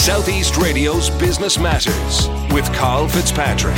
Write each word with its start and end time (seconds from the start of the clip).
Southeast 0.00 0.56
Radio's 0.56 1.10
Business 1.10 1.58
Matters 1.58 2.26
with 2.54 2.64
Carl 2.72 3.06
Fitzpatrick. 3.06 3.76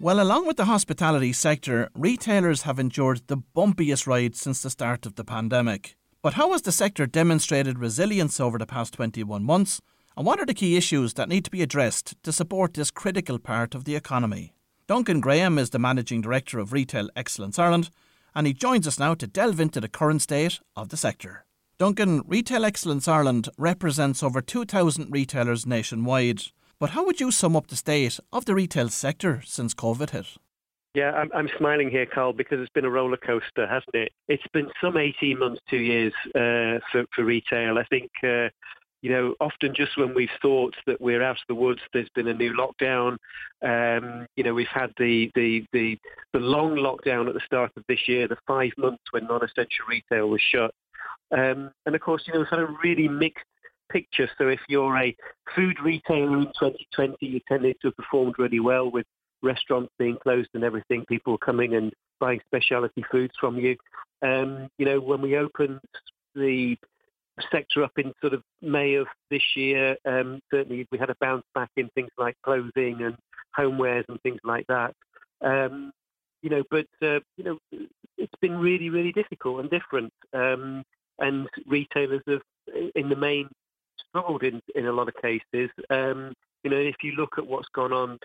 Well, 0.00 0.18
along 0.18 0.46
with 0.46 0.56
the 0.56 0.64
hospitality 0.64 1.34
sector, 1.34 1.90
retailers 1.94 2.62
have 2.62 2.78
endured 2.78 3.20
the 3.26 3.36
bumpiest 3.36 4.06
ride 4.06 4.34
since 4.34 4.62
the 4.62 4.70
start 4.70 5.04
of 5.04 5.16
the 5.16 5.24
pandemic. 5.24 5.94
But 6.22 6.32
how 6.32 6.52
has 6.52 6.62
the 6.62 6.72
sector 6.72 7.06
demonstrated 7.06 7.78
resilience 7.78 8.40
over 8.40 8.56
the 8.56 8.64
past 8.64 8.94
21 8.94 9.44
months? 9.44 9.82
And 10.16 10.24
what 10.24 10.40
are 10.40 10.46
the 10.46 10.54
key 10.54 10.78
issues 10.78 11.12
that 11.14 11.28
need 11.28 11.44
to 11.44 11.50
be 11.50 11.60
addressed 11.60 12.14
to 12.22 12.32
support 12.32 12.72
this 12.72 12.90
critical 12.90 13.38
part 13.38 13.74
of 13.74 13.84
the 13.84 13.94
economy? 13.94 14.54
Duncan 14.86 15.20
Graham 15.20 15.58
is 15.58 15.68
the 15.68 15.78
Managing 15.78 16.22
Director 16.22 16.58
of 16.58 16.72
Retail 16.72 17.10
Excellence 17.14 17.58
Ireland, 17.58 17.90
and 18.36 18.46
he 18.46 18.52
joins 18.52 18.86
us 18.86 18.98
now 18.98 19.14
to 19.14 19.26
delve 19.26 19.58
into 19.58 19.80
the 19.80 19.88
current 19.88 20.20
state 20.20 20.60
of 20.76 20.90
the 20.90 20.96
sector. 20.96 21.46
Duncan, 21.78 22.22
Retail 22.26 22.66
Excellence 22.66 23.08
Ireland 23.08 23.48
represents 23.56 24.22
over 24.22 24.42
2,000 24.42 25.10
retailers 25.10 25.66
nationwide. 25.66 26.42
But 26.78 26.90
how 26.90 27.06
would 27.06 27.18
you 27.18 27.30
sum 27.30 27.56
up 27.56 27.68
the 27.68 27.76
state 27.76 28.20
of 28.32 28.44
the 28.44 28.54
retail 28.54 28.90
sector 28.90 29.40
since 29.44 29.72
COVID 29.72 30.10
hit? 30.10 30.36
Yeah, 30.94 31.12
I'm, 31.12 31.30
I'm 31.34 31.48
smiling 31.58 31.90
here, 31.90 32.06
Carl, 32.06 32.34
because 32.34 32.60
it's 32.60 32.72
been 32.72 32.84
a 32.84 32.90
roller 32.90 33.16
coaster, 33.16 33.66
hasn't 33.66 33.94
it? 33.94 34.12
It's 34.28 34.46
been 34.52 34.68
some 34.82 34.98
18 34.98 35.38
months, 35.38 35.60
two 35.68 35.78
years 35.78 36.12
uh, 36.28 36.80
for, 36.92 37.04
for 37.14 37.24
retail. 37.24 37.78
I 37.78 37.84
think, 37.84 38.10
uh, 38.22 38.48
you 39.06 39.12
know, 39.12 39.36
often 39.38 39.72
just 39.72 39.96
when 39.96 40.16
we've 40.16 40.28
thought 40.42 40.74
that 40.88 41.00
we're 41.00 41.22
out 41.22 41.36
of 41.36 41.46
the 41.48 41.54
woods, 41.54 41.78
there's 41.92 42.08
been 42.16 42.26
a 42.26 42.34
new 42.34 42.52
lockdown. 42.52 43.16
Um, 43.62 44.26
you 44.34 44.42
know, 44.42 44.52
we've 44.52 44.66
had 44.66 44.92
the, 44.98 45.30
the, 45.36 45.64
the, 45.72 45.96
the 46.32 46.40
long 46.40 46.74
lockdown 46.74 47.28
at 47.28 47.34
the 47.34 47.40
start 47.46 47.70
of 47.76 47.84
this 47.88 48.00
year, 48.08 48.26
the 48.26 48.36
five 48.48 48.72
months 48.76 49.04
when 49.12 49.28
non-essential 49.28 49.84
retail 49.88 50.28
was 50.28 50.40
shut. 50.50 50.74
Um, 51.30 51.70
and 51.86 51.94
of 51.94 52.00
course, 52.00 52.24
you 52.26 52.32
know, 52.32 52.40
we've 52.40 52.48
had 52.48 52.58
a 52.58 52.76
really 52.82 53.06
mixed 53.06 53.44
picture. 53.92 54.28
So 54.38 54.48
if 54.48 54.58
you're 54.68 54.98
a 54.98 55.14
food 55.54 55.76
retailer 55.84 56.38
in 56.38 56.46
2020, 56.46 57.14
you 57.20 57.40
tended 57.46 57.76
to 57.82 57.88
have 57.88 57.96
performed 57.96 58.34
really 58.38 58.58
well 58.58 58.90
with 58.90 59.06
restaurants 59.40 59.92
being 60.00 60.16
closed 60.20 60.48
and 60.54 60.64
everything, 60.64 61.04
people 61.08 61.38
coming 61.38 61.76
and 61.76 61.92
buying 62.18 62.40
specialty 62.46 63.04
foods 63.08 63.34
from 63.38 63.56
you. 63.56 63.76
Um, 64.22 64.68
you 64.78 64.84
know, 64.84 64.98
when 64.98 65.22
we 65.22 65.36
opened 65.36 65.78
the 66.34 66.76
sector 67.50 67.84
up 67.84 67.92
in 67.98 68.12
sort 68.20 68.34
of 68.34 68.42
May 68.62 68.94
of 68.94 69.06
this 69.30 69.42
year, 69.54 69.96
um, 70.04 70.40
certainly 70.50 70.86
we 70.90 70.98
had 70.98 71.10
a 71.10 71.16
bounce 71.20 71.44
back 71.54 71.70
in 71.76 71.88
things 71.94 72.10
like 72.18 72.36
clothing 72.42 73.02
and 73.02 73.16
homewares 73.56 74.04
and 74.08 74.20
things 74.22 74.40
like 74.44 74.66
that. 74.68 74.94
Um, 75.42 75.92
you 76.42 76.50
know, 76.50 76.62
but 76.70 76.86
uh, 77.02 77.20
you 77.36 77.44
know, 77.44 77.58
it's 78.16 78.34
been 78.40 78.58
really, 78.58 78.90
really 78.90 79.12
difficult 79.12 79.60
and 79.60 79.70
different. 79.70 80.12
Um, 80.32 80.84
and 81.18 81.48
retailers 81.66 82.22
have, 82.26 82.42
in 82.94 83.08
the 83.08 83.16
main, 83.16 83.48
struggled 84.08 84.42
in, 84.42 84.60
in 84.74 84.86
a 84.86 84.92
lot 84.92 85.08
of 85.08 85.14
cases. 85.20 85.70
Um, 85.90 86.34
you 86.62 86.70
know, 86.70 86.76
if 86.76 86.96
you 87.02 87.12
look 87.12 87.34
at 87.38 87.46
what's 87.46 87.68
gone 87.74 87.92
on, 87.92 88.18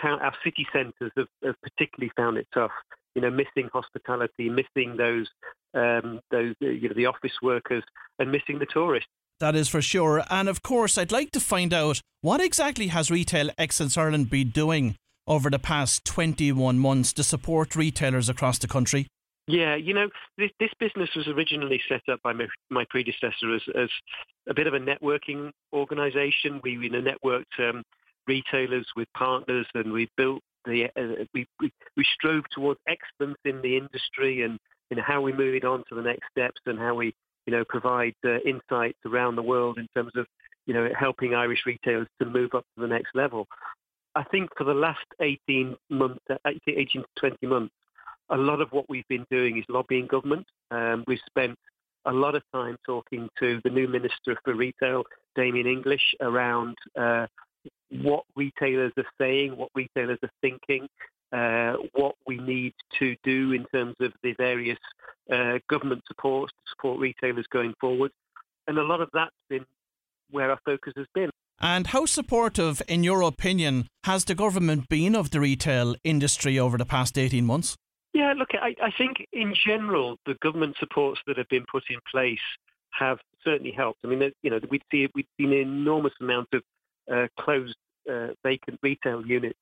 town, 0.00 0.20
our 0.20 0.34
city 0.44 0.66
centres 0.72 1.12
have, 1.16 1.26
have, 1.44 1.54
particularly 1.62 2.12
found 2.16 2.38
it 2.38 2.46
tough. 2.54 2.70
You 3.18 3.22
know, 3.22 3.30
missing 3.30 3.68
hospitality, 3.72 4.48
missing 4.48 4.96
those, 4.96 5.28
um, 5.74 6.20
those, 6.30 6.54
you 6.60 6.88
know, 6.88 6.94
the 6.94 7.06
office 7.06 7.32
workers, 7.42 7.82
and 8.20 8.30
missing 8.30 8.60
the 8.60 8.66
tourists. 8.66 9.10
That 9.40 9.56
is 9.56 9.68
for 9.68 9.82
sure. 9.82 10.22
And 10.30 10.48
of 10.48 10.62
course, 10.62 10.96
I'd 10.96 11.10
like 11.10 11.32
to 11.32 11.40
find 11.40 11.74
out 11.74 12.00
what 12.20 12.40
exactly 12.40 12.88
has 12.88 13.10
Retail 13.10 13.50
Excellence 13.58 13.98
Ireland 13.98 14.30
been 14.30 14.50
doing 14.50 14.94
over 15.26 15.50
the 15.50 15.58
past 15.58 16.04
21 16.04 16.78
months 16.78 17.12
to 17.12 17.24
support 17.24 17.74
retailers 17.74 18.28
across 18.28 18.58
the 18.58 18.68
country? 18.68 19.08
Yeah, 19.48 19.76
you 19.76 19.94
know, 19.94 20.08
this, 20.36 20.50
this 20.60 20.70
business 20.78 21.10
was 21.16 21.26
originally 21.26 21.80
set 21.88 22.02
up 22.08 22.20
by 22.22 22.32
my, 22.32 22.46
my 22.70 22.84
predecessor 22.88 23.54
as, 23.54 23.62
as 23.74 23.88
a 24.48 24.54
bit 24.54 24.68
of 24.68 24.74
a 24.74 24.78
networking 24.78 25.50
organisation. 25.72 26.60
We 26.62 26.72
you 26.72 26.90
know, 26.90 27.02
networked 27.02 27.58
um, 27.58 27.82
retailers 28.28 28.86
with 28.94 29.08
partners, 29.16 29.66
and 29.74 29.92
we 29.92 30.08
built 30.16 30.42
the 30.64 30.86
uh, 30.96 31.24
we, 31.34 31.46
we, 31.60 31.72
we 31.96 32.04
strove 32.14 32.44
towards 32.52 32.80
excellence 32.88 33.38
in 33.44 33.60
the 33.62 33.76
industry 33.76 34.42
and 34.42 34.58
you 34.90 34.96
know 34.96 35.02
how 35.06 35.20
we 35.20 35.32
move 35.32 35.54
it 35.54 35.64
on 35.64 35.84
to 35.88 35.94
the 35.94 36.02
next 36.02 36.24
steps 36.30 36.60
and 36.66 36.78
how 36.78 36.94
we 36.94 37.14
you 37.46 37.52
know 37.52 37.64
provide 37.68 38.14
uh, 38.24 38.38
insights 38.46 38.98
around 39.06 39.36
the 39.36 39.42
world 39.42 39.78
in 39.78 39.86
terms 39.94 40.12
of 40.16 40.26
you 40.66 40.74
know 40.74 40.88
helping 40.98 41.34
Irish 41.34 41.60
retailers 41.66 42.08
to 42.20 42.28
move 42.28 42.50
up 42.54 42.64
to 42.74 42.82
the 42.82 42.88
next 42.88 43.14
level. 43.14 43.46
I 44.14 44.24
think 44.24 44.50
for 44.56 44.64
the 44.64 44.74
last 44.74 45.06
18 45.20 45.76
months, 45.90 46.20
uh, 46.30 46.36
18 46.66 47.02
to 47.02 47.04
20 47.18 47.46
months, 47.46 47.74
a 48.30 48.36
lot 48.36 48.60
of 48.60 48.70
what 48.72 48.88
we've 48.88 49.06
been 49.08 49.26
doing 49.30 49.58
is 49.58 49.64
lobbying 49.68 50.06
government. 50.06 50.46
Um, 50.70 51.04
we've 51.06 51.20
spent 51.26 51.56
a 52.04 52.12
lot 52.12 52.34
of 52.34 52.42
time 52.52 52.76
talking 52.84 53.28
to 53.38 53.60
the 53.64 53.70
new 53.70 53.86
Minister 53.86 54.36
for 54.44 54.54
Retail, 54.54 55.04
Damien 55.36 55.66
English, 55.66 56.14
around 56.20 56.76
uh, 56.98 57.26
what 57.90 58.24
retailers 58.36 58.92
are 58.96 59.06
saying, 59.18 59.56
what 59.56 59.70
retailers 59.74 60.18
are 60.22 60.30
thinking, 60.40 60.88
uh, 61.32 61.74
what 61.94 62.14
we 62.26 62.38
need 62.38 62.74
to 62.98 63.16
do 63.22 63.52
in 63.52 63.64
terms 63.66 63.94
of 64.00 64.12
the 64.22 64.34
various 64.34 64.78
uh, 65.32 65.58
government 65.68 66.02
supports 66.06 66.52
to 66.52 66.70
support 66.70 67.00
retailers 67.00 67.46
going 67.50 67.74
forward. 67.80 68.10
And 68.66 68.78
a 68.78 68.82
lot 68.82 69.00
of 69.00 69.08
that's 69.12 69.34
been 69.48 69.64
where 70.30 70.50
our 70.50 70.60
focus 70.64 70.92
has 70.96 71.06
been. 71.14 71.30
And 71.60 71.88
how 71.88 72.06
supportive, 72.06 72.80
in 72.86 73.02
your 73.02 73.22
opinion, 73.22 73.88
has 74.04 74.24
the 74.24 74.34
government 74.34 74.88
been 74.88 75.16
of 75.16 75.30
the 75.30 75.40
retail 75.40 75.96
industry 76.04 76.58
over 76.58 76.78
the 76.78 76.84
past 76.84 77.18
18 77.18 77.44
months? 77.44 77.76
Yeah, 78.14 78.32
look, 78.36 78.50
I, 78.54 78.74
I 78.82 78.90
think 78.96 79.26
in 79.32 79.54
general 79.54 80.16
the 80.24 80.34
government 80.40 80.76
supports 80.78 81.20
that 81.26 81.36
have 81.36 81.48
been 81.48 81.64
put 81.70 81.84
in 81.90 81.98
place 82.10 82.38
have 82.90 83.18
certainly 83.44 83.72
helped. 83.72 84.00
I 84.04 84.08
mean, 84.08 84.32
you 84.42 84.50
know, 84.50 84.60
we'd 84.70 84.82
see 84.90 85.08
we'd 85.14 85.26
seen 85.38 85.52
an 85.52 85.58
enormous 85.58 86.14
amount 86.20 86.48
of 86.52 86.62
closed 87.38 87.76
uh, 88.10 88.28
vacant 88.44 88.78
retail 88.82 89.24
units 89.26 89.58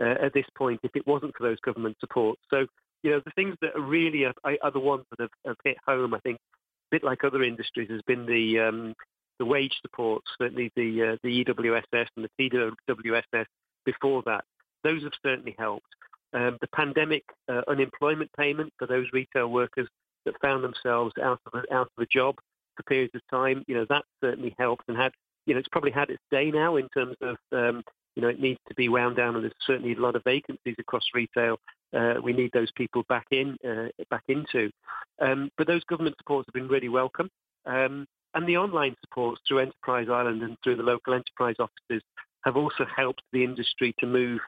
uh, 0.00 0.14
at 0.22 0.32
this 0.32 0.46
point 0.56 0.80
if 0.82 0.94
it 0.94 1.06
wasn't 1.06 1.34
for 1.36 1.46
those 1.46 1.60
government 1.60 1.96
supports. 2.00 2.40
So, 2.50 2.66
you 3.02 3.10
know, 3.10 3.20
the 3.24 3.32
things 3.32 3.56
that 3.62 3.74
are 3.76 3.82
really 3.82 4.24
are, 4.24 4.34
are 4.44 4.70
the 4.70 4.80
ones 4.80 5.04
that 5.10 5.20
have, 5.20 5.30
have, 5.46 5.56
hit 5.64 5.76
home. 5.86 6.14
I 6.14 6.20
think, 6.20 6.38
a 6.38 6.96
bit 6.96 7.04
like 7.04 7.24
other 7.24 7.42
industries, 7.42 7.90
has 7.90 8.02
been 8.02 8.26
the 8.26 8.60
um, 8.60 8.94
the 9.38 9.46
wage 9.46 9.76
supports, 9.82 10.26
certainly 10.40 10.70
the 10.76 11.12
uh, 11.12 11.16
the 11.22 11.44
EWSS 11.44 12.06
and 12.16 12.28
the 12.38 12.50
TWSS 12.88 13.46
before 13.84 14.22
that. 14.26 14.44
Those 14.84 15.02
have 15.02 15.12
certainly 15.22 15.54
helped. 15.58 15.86
Um, 16.32 16.58
the 16.60 16.68
pandemic 16.68 17.24
uh, 17.48 17.62
unemployment 17.66 18.30
payment 18.38 18.72
for 18.78 18.86
those 18.86 19.06
retail 19.12 19.48
workers 19.48 19.88
that 20.24 20.40
found 20.40 20.62
themselves 20.62 21.12
out 21.22 21.40
of 21.46 21.54
a, 21.54 21.74
out 21.74 21.90
of 21.96 22.02
a 22.02 22.06
job 22.06 22.36
for 22.76 22.82
periods 22.84 23.14
of 23.14 23.22
time, 23.30 23.64
you 23.66 23.74
know, 23.74 23.86
that 23.88 24.04
certainly 24.22 24.54
helped 24.58 24.84
and 24.88 24.96
had, 24.96 25.12
you 25.46 25.54
know, 25.54 25.60
it's 25.60 25.68
probably 25.68 25.90
had 25.90 26.10
its 26.10 26.22
day 26.30 26.50
now 26.50 26.76
in 26.76 26.88
terms 26.88 27.16
of, 27.20 27.36
um, 27.52 27.82
you 28.14 28.22
know, 28.22 28.28
it 28.28 28.40
needs 28.40 28.60
to 28.68 28.74
be 28.74 28.88
wound 28.88 29.16
down 29.16 29.34
and 29.34 29.44
there's 29.44 29.54
certainly 29.66 29.94
a 29.94 30.00
lot 30.00 30.16
of 30.16 30.24
vacancies 30.24 30.76
across 30.78 31.04
retail. 31.14 31.58
Uh, 31.96 32.14
we 32.22 32.32
need 32.32 32.50
those 32.52 32.70
people 32.72 33.04
back 33.08 33.26
in, 33.30 33.56
uh, 33.68 33.88
back 34.10 34.22
into. 34.28 34.70
Um, 35.20 35.50
but 35.56 35.66
those 35.66 35.84
government 35.84 36.16
supports 36.18 36.46
have 36.46 36.54
been 36.54 36.68
really 36.68 36.88
welcome. 36.88 37.28
Um, 37.66 38.06
and 38.34 38.46
the 38.46 38.56
online 38.56 38.94
supports 39.00 39.40
through 39.46 39.60
Enterprise 39.60 40.06
Ireland 40.10 40.42
and 40.42 40.56
through 40.62 40.76
the 40.76 40.82
local 40.82 41.14
enterprise 41.14 41.56
offices 41.58 42.02
have 42.44 42.56
also 42.56 42.86
helped 42.94 43.22
the 43.32 43.44
industry 43.44 43.94
to 43.98 44.06
move 44.06 44.40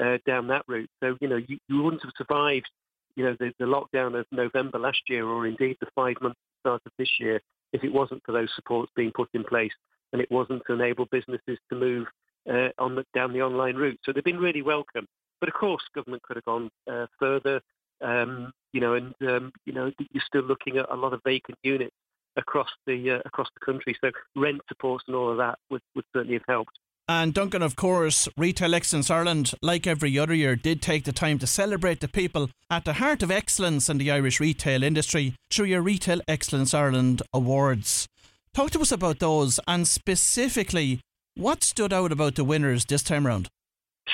uh, 0.00 0.18
down 0.26 0.48
that 0.48 0.64
route. 0.68 0.90
So, 1.02 1.16
you 1.20 1.28
know, 1.28 1.36
you, 1.36 1.58
you 1.68 1.82
wouldn't 1.82 2.02
have 2.02 2.12
survived, 2.16 2.70
you 3.16 3.24
know, 3.24 3.36
the, 3.38 3.52
the 3.58 3.64
lockdown 3.64 4.18
of 4.18 4.26
November 4.30 4.78
last 4.78 5.00
year 5.08 5.26
or 5.26 5.46
indeed 5.46 5.76
the 5.80 5.88
five 5.94 6.16
months 6.20 6.38
start 6.60 6.82
of 6.84 6.92
this 6.98 7.10
year 7.18 7.40
if 7.72 7.84
it 7.84 7.92
wasn't 7.92 8.22
for 8.24 8.32
those 8.32 8.50
supports 8.54 8.92
being 8.94 9.12
put 9.14 9.28
in 9.32 9.44
place 9.44 9.72
and 10.12 10.20
it 10.20 10.30
wasn't 10.30 10.62
to 10.66 10.72
enable 10.72 11.06
businesses 11.06 11.58
to 11.68 11.76
move 11.76 12.06
uh, 12.50 12.68
on 12.78 12.94
the, 12.94 13.04
down 13.14 13.32
the 13.32 13.42
online 13.42 13.76
route. 13.76 14.00
So 14.04 14.12
they've 14.12 14.24
been 14.24 14.38
really 14.38 14.62
welcome. 14.62 15.06
But 15.40 15.48
of 15.48 15.54
course, 15.54 15.82
government 15.94 16.22
could 16.22 16.36
have 16.36 16.44
gone 16.44 16.70
uh, 16.90 17.06
further, 17.18 17.60
um, 18.02 18.52
you 18.72 18.80
know, 18.80 18.94
and, 18.94 19.14
um, 19.26 19.52
you 19.64 19.72
know, 19.72 19.90
you're 20.12 20.22
still 20.26 20.42
looking 20.42 20.76
at 20.76 20.90
a 20.90 20.96
lot 20.96 21.12
of 21.12 21.20
vacant 21.24 21.58
units 21.62 21.94
across 22.36 22.68
the 22.86 23.10
uh, 23.10 23.18
across 23.24 23.48
the 23.54 23.64
country. 23.64 23.96
So 24.00 24.10
rent 24.36 24.60
supports 24.68 25.04
and 25.06 25.16
all 25.16 25.30
of 25.30 25.38
that 25.38 25.58
would, 25.70 25.82
would 25.94 26.04
certainly 26.14 26.34
have 26.34 26.44
helped. 26.48 26.78
And 27.08 27.34
Duncan, 27.34 27.62
of 27.62 27.74
course, 27.74 28.28
Retail 28.36 28.72
Excellence 28.72 29.10
Ireland, 29.10 29.52
like 29.62 29.84
every 29.84 30.16
other 30.16 30.32
year, 30.32 30.54
did 30.54 30.80
take 30.80 31.04
the 31.04 31.12
time 31.12 31.40
to 31.40 31.46
celebrate 31.46 32.00
the 32.00 32.06
people 32.06 32.50
at 32.70 32.84
the 32.84 32.92
heart 32.94 33.24
of 33.24 33.32
excellence 33.32 33.88
in 33.88 33.98
the 33.98 34.12
Irish 34.12 34.38
retail 34.38 34.84
industry 34.84 35.34
through 35.50 35.66
your 35.66 35.82
Retail 35.82 36.20
Excellence 36.28 36.72
Ireland 36.72 37.22
Awards. 37.34 38.06
Talk 38.52 38.70
to 38.72 38.80
us 38.80 38.90
about 38.90 39.20
those 39.20 39.60
and 39.68 39.86
specifically 39.86 41.00
what 41.36 41.62
stood 41.62 41.92
out 41.92 42.10
about 42.10 42.34
the 42.34 42.42
winners 42.42 42.84
this 42.84 43.02
time 43.02 43.26
around. 43.26 43.48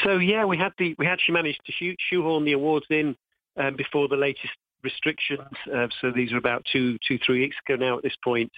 So 0.04 0.18
yeah, 0.18 0.44
we 0.44 0.58
had 0.58 0.72
the 0.78 0.94
we 0.98 1.06
actually 1.06 1.34
managed 1.34 1.60
to 1.64 1.72
shoot, 1.72 1.96
shoehorn 2.10 2.44
the 2.44 2.52
awards 2.52 2.86
in 2.90 3.16
um, 3.56 3.76
before 3.76 4.08
the 4.08 4.16
latest 4.16 4.52
restrictions. 4.82 5.40
Uh, 5.74 5.88
so 6.00 6.12
these 6.14 6.32
are 6.32 6.36
about 6.36 6.66
two 6.70 6.98
two 7.08 7.18
three 7.24 7.40
weeks 7.40 7.56
ago 7.66 7.76
now. 7.76 7.96
At 7.96 8.02
this 8.02 8.16
point, 8.22 8.52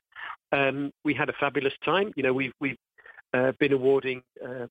um, 0.51 0.91
we 1.05 1.15
had 1.15 1.29
a 1.29 1.35
fabulous 1.39 1.75
time. 1.85 2.13
You 2.17 2.25
know, 2.25 2.33
we've 2.33 2.53
we've 2.61 2.77
uh, 3.33 3.53
been 3.61 3.73
awarding 3.73 4.23
uh, 4.45 4.67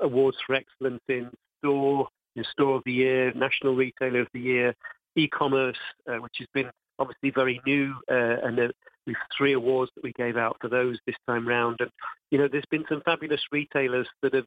awards 0.00 0.38
for 0.44 0.56
excellence 0.56 1.02
in 1.08 1.30
store, 1.58 2.08
in 2.34 2.44
store 2.50 2.76
of 2.76 2.82
the 2.84 2.92
year, 2.92 3.32
national 3.34 3.76
retailer 3.76 4.22
of 4.22 4.28
the 4.34 4.40
year, 4.40 4.74
e-commerce, 5.14 5.78
uh, 6.08 6.16
which 6.16 6.34
has 6.38 6.48
been 6.52 6.70
obviously 6.98 7.30
very 7.30 7.60
new, 7.64 7.94
uh, 8.10 8.36
and 8.42 8.58
uh, 8.58 8.68
we've 9.06 9.16
three 9.36 9.52
awards 9.52 9.90
that 9.94 10.04
we 10.04 10.12
gave 10.12 10.36
out 10.36 10.56
for 10.60 10.68
those 10.68 10.98
this 11.06 11.16
time 11.26 11.46
round. 11.46 11.76
And 11.80 11.90
you 12.30 12.38
know, 12.38 12.48
there's 12.50 12.64
been 12.70 12.84
some 12.88 13.02
fabulous 13.04 13.40
retailers 13.50 14.06
that 14.22 14.34
have 14.34 14.46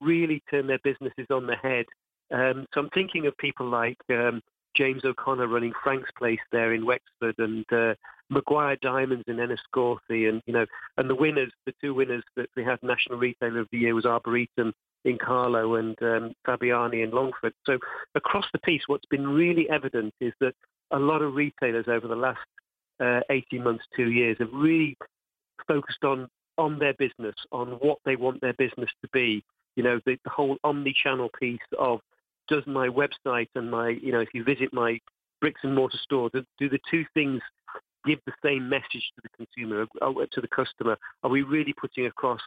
really 0.00 0.42
turned 0.50 0.68
their 0.68 0.80
businesses 0.84 1.26
on 1.30 1.46
the 1.46 1.56
head. 1.56 1.86
Um, 2.32 2.66
so 2.72 2.80
I'm 2.80 2.90
thinking 2.90 3.26
of 3.26 3.36
people 3.38 3.68
like 3.68 3.98
um, 4.10 4.40
James 4.76 5.04
O'Connor 5.04 5.46
running 5.46 5.72
Frank's 5.82 6.10
Place 6.18 6.40
there 6.52 6.74
in 6.74 6.84
Wexford, 6.84 7.36
and 7.38 7.64
uh, 7.72 7.94
Maguire 8.30 8.76
Diamonds 8.82 9.24
in 9.28 9.36
Enniscorthy, 9.36 10.28
and 10.28 10.42
you 10.46 10.52
know, 10.52 10.66
and 10.96 11.08
the 11.08 11.14
winners, 11.14 11.52
the 11.66 11.74
two 11.80 11.94
winners 11.94 12.24
that 12.36 12.48
we 12.56 12.64
had 12.64 12.78
National 12.82 13.18
Retailer 13.18 13.60
of 13.60 13.68
the 13.70 13.78
Year 13.78 13.94
was 13.94 14.06
Arboretum 14.06 14.72
in 15.04 15.18
Carlow 15.18 15.74
and 15.74 15.96
um, 16.02 16.32
Fabiani 16.46 17.04
in 17.04 17.10
Longford. 17.10 17.52
So 17.66 17.78
across 18.14 18.46
the 18.52 18.58
piece, 18.60 18.82
what's 18.86 19.06
been 19.06 19.28
really 19.28 19.68
evident 19.68 20.14
is 20.20 20.32
that 20.40 20.54
a 20.90 20.98
lot 20.98 21.22
of 21.22 21.34
retailers 21.34 21.86
over 21.88 22.08
the 22.08 22.16
last 22.16 22.40
uh, 23.00 23.20
18 23.30 23.62
months, 23.62 23.84
two 23.96 24.10
years, 24.10 24.36
have 24.38 24.52
really 24.52 24.96
focused 25.66 26.04
on 26.04 26.28
on 26.56 26.78
their 26.78 26.94
business, 26.94 27.34
on 27.50 27.70
what 27.80 27.98
they 28.04 28.14
want 28.14 28.40
their 28.40 28.52
business 28.52 28.90
to 29.02 29.08
be. 29.12 29.42
You 29.74 29.82
know, 29.82 30.00
the, 30.06 30.16
the 30.22 30.30
whole 30.30 30.56
omni-channel 30.62 31.30
piece 31.38 31.58
of 31.78 31.98
does 32.48 32.62
my 32.66 32.88
website 32.88 33.48
and 33.56 33.70
my, 33.70 33.88
you 33.88 34.12
know, 34.12 34.20
if 34.20 34.28
you 34.34 34.44
visit 34.44 34.72
my 34.72 35.00
bricks 35.40 35.60
and 35.64 35.74
mortar 35.74 35.98
store, 36.00 36.30
do, 36.30 36.44
do 36.58 36.68
the 36.68 36.78
two 36.88 37.04
things 37.12 37.40
give 38.06 38.20
the 38.26 38.32
same 38.44 38.68
message 38.68 38.84
to 39.16 39.22
the 39.24 39.28
consumer, 39.36 39.86
uh, 40.00 40.12
to 40.30 40.40
the 40.40 40.46
customer? 40.46 40.96
Are 41.24 41.30
we 41.30 41.42
really 41.42 41.72
putting 41.72 42.06
across 42.06 42.40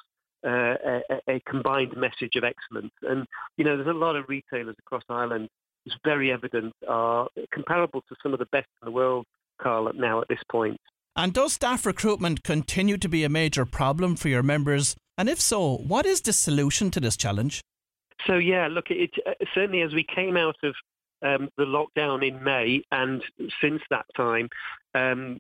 uh, 0.45 0.75
a, 0.85 1.01
a, 1.27 1.39
combined 1.41 1.97
message 1.97 2.38
of 2.38 2.45
excellence? 2.45 2.94
And, 3.01 3.25
you 3.57 3.65
know, 3.65 3.75
there's 3.75 3.89
a 3.89 3.99
lot 3.99 4.15
of 4.15 4.29
retailers 4.29 4.75
across 4.79 5.03
Ireland 5.09 5.49
it's 5.88 5.95
very 6.03 6.31
evident 6.31 6.73
are 6.88 7.29
comparable 7.53 8.01
to 8.09 8.15
some 8.21 8.33
of 8.33 8.39
the 8.39 8.45
best 8.47 8.67
in 8.81 8.85
the 8.85 8.91
world, 8.91 9.25
Carl, 9.62 9.92
now 9.95 10.21
at 10.21 10.27
this 10.27 10.39
point. 10.51 10.80
And 11.15 11.33
does 11.33 11.54
staff 11.54 11.86
recruitment 11.86 12.44
continue 12.44 12.98
to 12.98 13.09
be 13.09 13.24
a 13.24 13.30
major 13.30 13.65
problem 13.65 14.15
for 14.15 14.30
your 14.30 14.44
members? 14.44 14.95
And 15.18 15.27
if 15.27 15.42
so, 15.42 15.77
what 15.77 16.06
is 16.06 16.21
the 16.21 16.33
solution 16.33 16.92
to 16.92 17.00
this 17.00 17.18
challenge? 17.18 17.62
So 18.25 18.36
yeah, 18.36 18.68
look, 18.69 18.86
it, 18.89 19.12
uh, 19.25 19.31
certainly 19.54 19.81
as 19.81 19.94
we 19.94 20.04
came 20.04 20.38
out 20.38 20.57
of 20.63 20.75
um, 21.24 21.50
the 21.57 21.65
lockdown 21.65 22.27
in 22.27 22.44
May, 22.44 22.83
and 22.92 23.24
since 23.62 23.81
that 23.89 24.06
time, 24.15 24.50
um, 24.94 25.39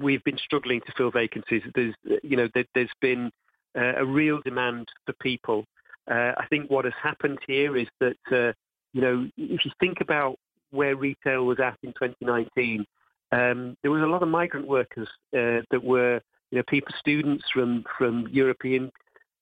we've 0.00 0.24
been 0.24 0.38
struggling 0.38 0.80
to 0.86 0.92
fill 0.96 1.10
vacancies. 1.10 1.62
There's, 1.74 1.94
you 2.22 2.36
know, 2.36 2.48
there, 2.54 2.64
has 2.74 2.88
been 3.00 3.30
uh, 3.76 3.94
a 3.98 4.04
real 4.04 4.40
demand 4.44 4.88
for 5.06 5.12
people. 5.20 5.64
Uh, 6.10 6.32
I 6.36 6.46
think 6.50 6.70
what 6.70 6.84
has 6.84 6.94
happened 7.00 7.38
here 7.46 7.76
is 7.76 7.86
that, 8.00 8.16
uh, 8.32 8.52
you 8.92 9.00
know, 9.00 9.28
if 9.36 9.64
you 9.64 9.70
think 9.78 10.00
about 10.00 10.36
where 10.70 10.96
retail 10.96 11.44
was 11.44 11.60
at 11.60 11.78
in 11.82 11.90
2019, 11.90 12.84
um, 13.32 13.76
there 13.82 13.90
was 13.90 14.02
a 14.02 14.06
lot 14.06 14.22
of 14.22 14.28
migrant 14.28 14.68
workers 14.68 15.08
uh, 15.36 15.60
that 15.70 15.82
were, 15.82 16.20
you 16.50 16.58
know, 16.58 16.64
people, 16.68 16.94
students 16.98 17.44
from 17.52 17.84
from 17.98 18.28
European 18.30 18.90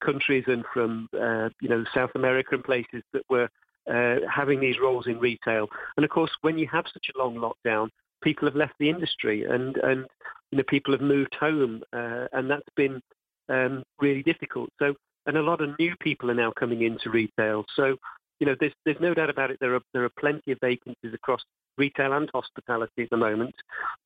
countries 0.03 0.43
and 0.47 0.63
from, 0.73 1.07
uh, 1.13 1.49
you 1.61 1.69
know, 1.69 1.83
South 1.93 2.11
America 2.15 2.55
and 2.55 2.63
places 2.63 3.03
that 3.13 3.23
were 3.29 3.47
uh, 3.91 4.15
having 4.33 4.59
these 4.59 4.79
roles 4.81 5.07
in 5.07 5.19
retail. 5.19 5.67
And 5.95 6.03
of 6.03 6.09
course, 6.09 6.31
when 6.41 6.57
you 6.57 6.67
have 6.71 6.85
such 6.91 7.07
a 7.13 7.17
long 7.17 7.35
lockdown, 7.35 7.89
people 8.23 8.47
have 8.47 8.55
left 8.55 8.73
the 8.79 8.89
industry 8.89 9.43
and, 9.43 9.77
and 9.77 10.05
you 10.51 10.57
know, 10.57 10.63
people 10.67 10.93
have 10.93 11.01
moved 11.01 11.35
home, 11.39 11.81
uh, 11.93 12.27
and 12.33 12.49
that's 12.49 12.67
been 12.75 13.01
um, 13.49 13.83
really 13.99 14.23
difficult. 14.23 14.69
So, 14.79 14.93
and 15.25 15.37
a 15.37 15.41
lot 15.41 15.61
of 15.61 15.77
new 15.79 15.95
people 16.01 16.29
are 16.31 16.35
now 16.35 16.51
coming 16.51 16.81
into 16.81 17.09
retail. 17.09 17.65
So, 17.75 17.95
you 18.41 18.47
know, 18.47 18.55
there's 18.59 18.73
there's 18.85 18.99
no 18.99 19.13
doubt 19.13 19.29
about 19.29 19.51
it. 19.51 19.57
There 19.61 19.75
are 19.75 19.81
there 19.93 20.03
are 20.03 20.09
plenty 20.19 20.51
of 20.51 20.57
vacancies 20.59 21.13
across 21.13 21.41
retail 21.77 22.13
and 22.13 22.27
hospitality 22.33 23.03
at 23.03 23.11
the 23.11 23.17
moment. 23.17 23.53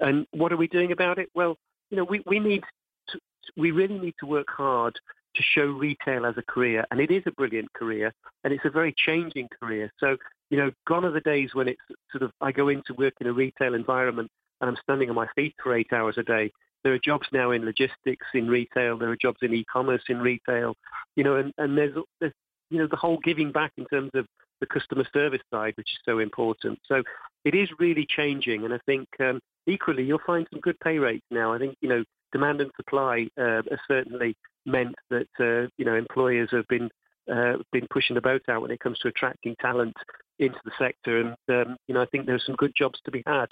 And 0.01 0.27
what 0.31 0.51
are 0.51 0.57
we 0.57 0.67
doing 0.67 0.91
about 0.91 1.19
it? 1.19 1.29
Well, 1.33 1.55
you 1.89 1.95
know, 1.95 2.03
we, 2.03 2.21
we 2.25 2.39
need 2.39 2.63
to, 3.09 3.19
we 3.55 3.71
really 3.71 3.97
need 3.97 4.15
to 4.19 4.25
work 4.25 4.47
hard 4.49 4.93
to 5.35 5.41
show 5.41 5.67
retail 5.67 6.25
as 6.25 6.35
a 6.37 6.41
career. 6.41 6.85
And 6.91 6.99
it 6.99 7.11
is 7.11 7.23
a 7.25 7.31
brilliant 7.31 7.71
career 7.73 8.13
and 8.43 8.53
it's 8.53 8.65
a 8.65 8.69
very 8.69 8.93
changing 8.97 9.47
career. 9.59 9.89
So, 9.99 10.17
you 10.49 10.57
know, 10.57 10.71
gone 10.85 11.05
are 11.05 11.11
the 11.11 11.21
days 11.21 11.51
when 11.53 11.69
it's 11.69 11.81
sort 12.11 12.23
of, 12.23 12.31
I 12.41 12.51
go 12.51 12.67
into 12.67 12.93
work 12.93 13.13
in 13.21 13.27
a 13.27 13.33
retail 13.33 13.73
environment 13.73 14.29
and 14.59 14.69
I'm 14.69 14.77
standing 14.83 15.09
on 15.09 15.15
my 15.15 15.27
feet 15.35 15.55
for 15.63 15.75
eight 15.75 15.93
hours 15.93 16.17
a 16.17 16.23
day. 16.23 16.51
There 16.83 16.93
are 16.93 16.99
jobs 16.99 17.27
now 17.31 17.51
in 17.51 17.65
logistics 17.65 18.27
in 18.33 18.47
retail. 18.47 18.97
There 18.97 19.09
are 19.09 19.15
jobs 19.15 19.39
in 19.41 19.53
e-commerce 19.53 20.03
in 20.07 20.19
retail, 20.19 20.75
you 21.15 21.23
know, 21.23 21.37
and, 21.37 21.53
and 21.57 21.77
there's, 21.77 21.95
there's, 22.19 22.33
you 22.69 22.79
know, 22.79 22.87
the 22.87 22.95
whole 22.95 23.19
giving 23.23 23.51
back 23.51 23.71
in 23.77 23.85
terms 23.85 24.11
of 24.13 24.25
the 24.61 24.67
customer 24.67 25.05
service 25.13 25.41
side, 25.53 25.73
which 25.75 25.91
is 25.91 25.99
so 26.05 26.19
important. 26.19 26.79
So 26.87 27.03
it 27.43 27.55
is 27.55 27.69
really 27.79 28.05
changing. 28.07 28.63
And 28.63 28.73
I 28.73 28.79
think 28.85 29.07
um, 29.19 29.39
equally, 29.67 30.03
you'll 30.03 30.19
find 30.25 30.47
some 30.51 30.61
good 30.61 30.79
pay 30.79 30.97
rates 30.97 31.25
now. 31.29 31.53
I 31.53 31.59
think, 31.59 31.75
you 31.81 31.89
know, 31.89 32.03
demand 32.31 32.61
and 32.61 32.71
supply 32.75 33.27
uh, 33.39 33.61
certainly 33.87 34.35
meant 34.65 34.95
that 35.09 35.27
uh, 35.39 35.69
you 35.77 35.85
know 35.85 35.95
employers 35.95 36.49
have 36.51 36.67
been 36.67 36.89
uh, 37.31 37.53
been 37.71 37.87
pushing 37.89 38.15
the 38.15 38.21
boat 38.21 38.41
out 38.49 38.61
when 38.61 38.71
it 38.71 38.79
comes 38.79 38.99
to 38.99 39.07
attracting 39.07 39.55
talent 39.61 39.95
into 40.39 40.57
the 40.65 40.71
sector, 40.77 41.19
and 41.21 41.35
um, 41.49 41.77
you 41.87 41.93
know 41.93 42.01
I 42.01 42.05
think 42.07 42.25
there's 42.25 42.45
some 42.45 42.55
good 42.55 42.73
jobs 42.77 42.99
to 43.05 43.11
be 43.11 43.23
had, 43.25 43.47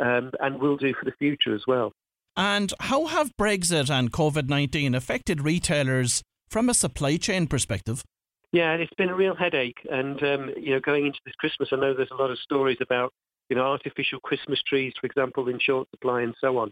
um, 0.00 0.30
and 0.40 0.60
will 0.60 0.76
do 0.76 0.94
for 0.94 1.04
the 1.04 1.16
future 1.18 1.54
as 1.54 1.62
well. 1.66 1.92
And 2.36 2.72
how 2.78 3.06
have 3.06 3.36
Brexit 3.36 3.90
and 3.90 4.12
COVID 4.12 4.48
nineteen 4.48 4.94
affected 4.94 5.42
retailers 5.42 6.22
from 6.48 6.68
a 6.68 6.74
supply 6.74 7.16
chain 7.16 7.46
perspective? 7.46 8.04
Yeah, 8.52 8.72
it's 8.74 8.92
been 8.96 9.10
a 9.10 9.14
real 9.14 9.34
headache, 9.34 9.78
and 9.90 10.22
um, 10.22 10.50
you 10.56 10.70
know 10.70 10.80
going 10.80 11.06
into 11.06 11.18
this 11.26 11.34
Christmas, 11.34 11.68
I 11.70 11.76
know 11.76 11.92
there's 11.94 12.08
a 12.10 12.22
lot 12.22 12.30
of 12.30 12.38
stories 12.38 12.78
about 12.80 13.12
you 13.50 13.56
know 13.56 13.62
artificial 13.62 14.20
Christmas 14.20 14.60
trees, 14.66 14.94
for 14.98 15.06
example, 15.06 15.48
in 15.48 15.58
short 15.58 15.88
supply 15.90 16.22
and 16.22 16.34
so 16.40 16.56
on. 16.56 16.70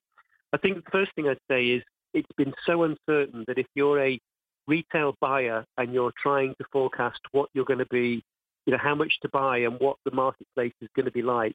I 0.52 0.58
think 0.58 0.76
the 0.76 0.90
first 0.90 1.14
thing 1.14 1.28
I'd 1.28 1.38
say 1.50 1.66
is 1.66 1.82
it's 2.14 2.32
been 2.38 2.54
so 2.64 2.84
uncertain 2.84 3.44
that 3.46 3.58
if 3.58 3.66
you're 3.74 4.00
a 4.02 4.18
retail 4.66 5.14
buyer 5.20 5.64
and 5.76 5.92
you're 5.92 6.12
trying 6.20 6.54
to 6.58 6.64
forecast 6.72 7.20
what 7.32 7.50
you're 7.52 7.64
going 7.64 7.78
to 7.78 7.86
be, 7.86 8.22
you 8.64 8.72
know, 8.72 8.78
how 8.78 8.94
much 8.94 9.12
to 9.22 9.28
buy 9.28 9.58
and 9.58 9.78
what 9.78 9.96
the 10.04 10.10
marketplace 10.10 10.72
is 10.80 10.88
going 10.96 11.06
to 11.06 11.12
be 11.12 11.22
like 11.22 11.54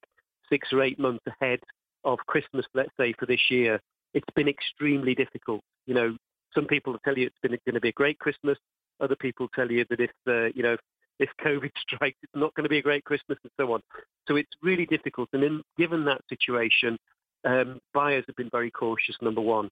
six 0.50 0.68
or 0.72 0.84
eight 0.84 1.00
months 1.00 1.24
ahead 1.28 1.60
of 2.04 2.20
Christmas, 2.28 2.66
let's 2.74 2.92
say, 3.00 3.14
for 3.18 3.26
this 3.26 3.42
year, 3.50 3.80
it's 4.14 4.30
been 4.36 4.48
extremely 4.48 5.16
difficult. 5.16 5.62
You 5.88 5.96
know, 5.96 6.18
some 6.54 6.66
people 6.66 6.96
tell 7.04 7.18
you 7.18 7.28
it's 7.28 7.36
been 7.42 7.58
going 7.66 7.76
to 7.76 7.82
be 7.82 7.90
a 7.90 7.94
great 7.94 8.20
Christmas. 8.20 8.58
Other 9.02 9.16
people 9.16 9.48
tell 9.54 9.70
you 9.72 9.86
that 9.90 10.00
if, 10.00 10.12
uh, 10.28 10.46
you 10.56 10.64
know, 10.64 10.78
if 11.20 11.30
COVID 11.44 11.72
strikes, 11.82 12.18
it's 12.24 12.32
not 12.36 12.54
going 12.56 12.64
to 12.64 12.70
be 12.70 12.78
a 12.80 12.82
great 12.82 13.04
Christmas 13.04 13.38
and 13.44 13.52
so 13.58 13.74
on. 13.74 13.82
So 14.28 14.36
it's 14.36 14.52
really 14.62 14.86
difficult. 14.86 15.30
And 15.34 15.44
then 15.44 15.62
given 15.78 16.06
that 16.06 16.22
situation, 16.30 16.98
um, 17.46 17.80
buyers 17.94 18.24
have 18.28 18.36
been 18.36 18.50
very 18.52 18.72
cautious, 18.72 19.16
number 19.22 19.42
one. 19.42 19.70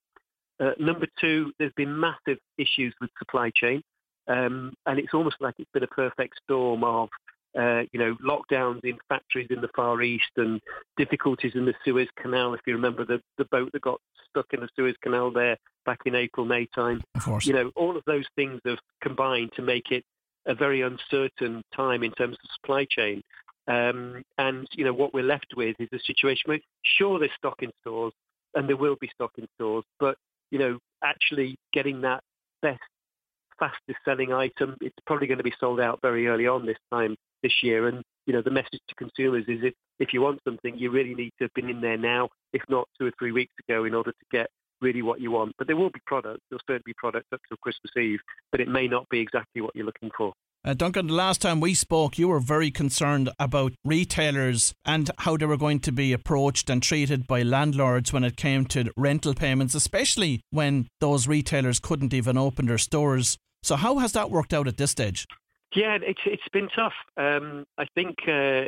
Uh, 0.60 0.72
number 0.80 1.08
two, 1.22 1.54
there's 1.58 1.74
been 1.78 1.98
massive 1.98 2.38
issues 2.58 2.94
with 3.00 3.10
supply 3.18 3.50
chain, 3.56 3.82
um, 4.28 4.74
and 4.86 5.00
it's 5.00 5.14
almost 5.14 5.38
like 5.40 5.56
it's 5.58 5.72
been 5.74 5.84
a 5.84 5.88
perfect 5.88 6.34
storm 6.44 6.84
of 6.84 7.08
uh, 7.58 7.84
you 7.92 8.00
know, 8.00 8.16
lockdowns 8.24 8.84
in 8.84 8.98
factories 9.08 9.48
in 9.50 9.62
the 9.62 9.70
Far 9.76 10.02
East 10.02 10.32
and 10.38 10.62
difficulties 10.98 11.54
in 11.56 11.66
the 11.66 11.74
Suez 11.84 12.08
Canal. 12.22 12.54
If 12.54 12.62
you 12.68 12.74
remember 12.74 13.06
the, 13.06 13.22
the 13.38 13.46
boat 13.46 13.72
that 13.74 13.82
got 13.82 14.00
stuck 14.30 14.48
in 14.54 14.60
the 14.60 14.70
Suez 14.76 14.96
Canal 15.02 15.32
there 15.32 15.58
back 15.86 16.00
in 16.06 16.16
April, 16.16 16.46
May 16.46 16.68
time. 16.68 17.02
Of 17.16 17.24
course. 17.24 17.46
You 17.46 17.54
know, 17.54 17.72
all 17.76 17.98
of 17.98 18.04
those 18.06 18.26
things 18.36 18.62
have 18.66 18.80
combined 19.02 19.52
to 19.56 19.62
make 19.62 19.92
it 19.92 20.04
a 20.46 20.54
very 20.54 20.82
uncertain 20.82 21.64
time 21.76 22.04
in 22.04 22.12
terms 22.12 22.38
of 22.44 22.50
supply 22.62 22.86
chain. 22.90 23.22
Um, 23.68 24.24
and, 24.38 24.68
you 24.74 24.84
know, 24.84 24.94
what 24.94 25.14
we're 25.14 25.24
left 25.24 25.54
with 25.56 25.76
is 25.80 25.90
a 25.94 26.00
situation 26.00 26.44
where, 26.46 26.60
sure, 26.84 27.20
there's 27.20 27.32
stock 27.38 27.62
in 27.62 27.72
stores 27.82 28.14
and 28.56 28.68
there 28.68 28.78
will 28.78 28.96
be 29.00 29.10
stock 29.14 29.32
in 29.38 29.48
stores, 29.56 29.84
but 30.00 30.18
you 30.52 30.60
know, 30.60 30.80
actually 31.04 31.58
getting 31.74 32.02
that 32.02 32.24
best, 32.62 32.80
fastest 33.60 34.00
selling 34.06 34.34
item, 34.34 34.76
it's 34.82 34.96
probably 35.06 35.28
going 35.28 35.38
to 35.38 35.44
be 35.44 35.54
sold 35.60 35.80
out 35.80 36.00
very 36.02 36.28
early 36.28 36.48
on 36.48 36.66
this 36.66 36.78
time 36.92 37.16
this 37.44 37.64
year. 37.64 37.88
And, 37.88 38.04
you 38.26 38.34
know, 38.34 38.42
the 38.42 38.52
message 38.52 38.82
to 38.88 38.96
consumers 38.96 39.46
is 39.48 39.60
if, 39.64 39.74
if 40.00 40.14
you 40.14 40.22
want 40.22 40.40
something, 40.44 40.78
you 40.78 40.92
really 40.92 41.16
need 41.16 41.32
to 41.40 41.46
have 41.46 41.54
been 41.54 41.70
in 41.70 41.82
there 41.82 41.98
now, 41.98 42.30
if 42.54 42.62
not 42.70 42.88
two 43.00 43.08
or 43.08 43.12
three 43.18 43.32
weeks 43.32 43.54
ago, 43.68 43.86
in 43.86 43.94
order 43.94 44.12
to 44.12 44.26
get 44.32 44.50
really 44.82 45.02
what 45.02 45.20
you 45.20 45.32
want. 45.32 45.54
But 45.58 45.68
there 45.68 45.76
will 45.76 45.90
be 45.90 46.00
products. 46.06 46.42
There'll 46.50 46.62
certainly 46.62 46.84
be 46.86 46.94
products 46.94 47.28
up 47.34 47.42
till 47.48 47.58
Christmas 47.58 47.92
Eve, 47.98 48.20
but 48.52 48.62
it 48.62 48.68
may 48.68 48.88
not 48.88 49.08
be 49.10 49.20
exactly 49.20 49.62
what 49.62 49.76
you're 49.76 49.86
looking 49.86 50.12
for. 50.16 50.34
Uh, 50.66 50.74
Duncan, 50.74 51.08
the 51.08 51.14
last 51.14 51.42
time 51.42 51.62
we 51.62 51.74
spoke, 51.74 52.18
you 52.18 52.28
were 52.28 52.42
very 52.42 52.70
concerned 52.70 53.30
about 53.40 53.72
retailers 53.86 54.74
and 54.84 55.10
how 55.20 55.38
they 55.38 55.46
were 55.46 55.56
going 55.56 55.80
to 55.80 55.92
be 55.92 56.12
approached 56.12 56.70
and 56.70 56.84
treated 56.84 57.26
by 57.28 57.44
landlords 57.44 58.12
when 58.12 58.26
it 58.26 58.36
came 58.36 58.66
to 58.66 58.92
rental 58.98 59.34
payments, 59.34 59.74
especially 59.74 60.42
when 60.50 60.88
those 61.00 61.30
retailers 61.30 61.80
couldn't 61.80 62.14
even 62.14 62.38
open 62.38 62.66
their 62.66 62.78
stores. 62.78 63.38
So, 63.64 63.78
how 63.78 64.00
has 64.00 64.12
that 64.14 64.32
worked 64.32 64.54
out 64.54 64.68
at 64.68 64.76
this 64.76 64.92
stage? 64.92 65.28
Yeah, 65.76 66.00
it's 66.02 66.22
it's 66.26 66.48
been 66.52 66.68
tough. 66.70 66.94
Um, 67.16 67.66
I 67.78 67.86
think 67.94 68.18
uh, 68.28 68.66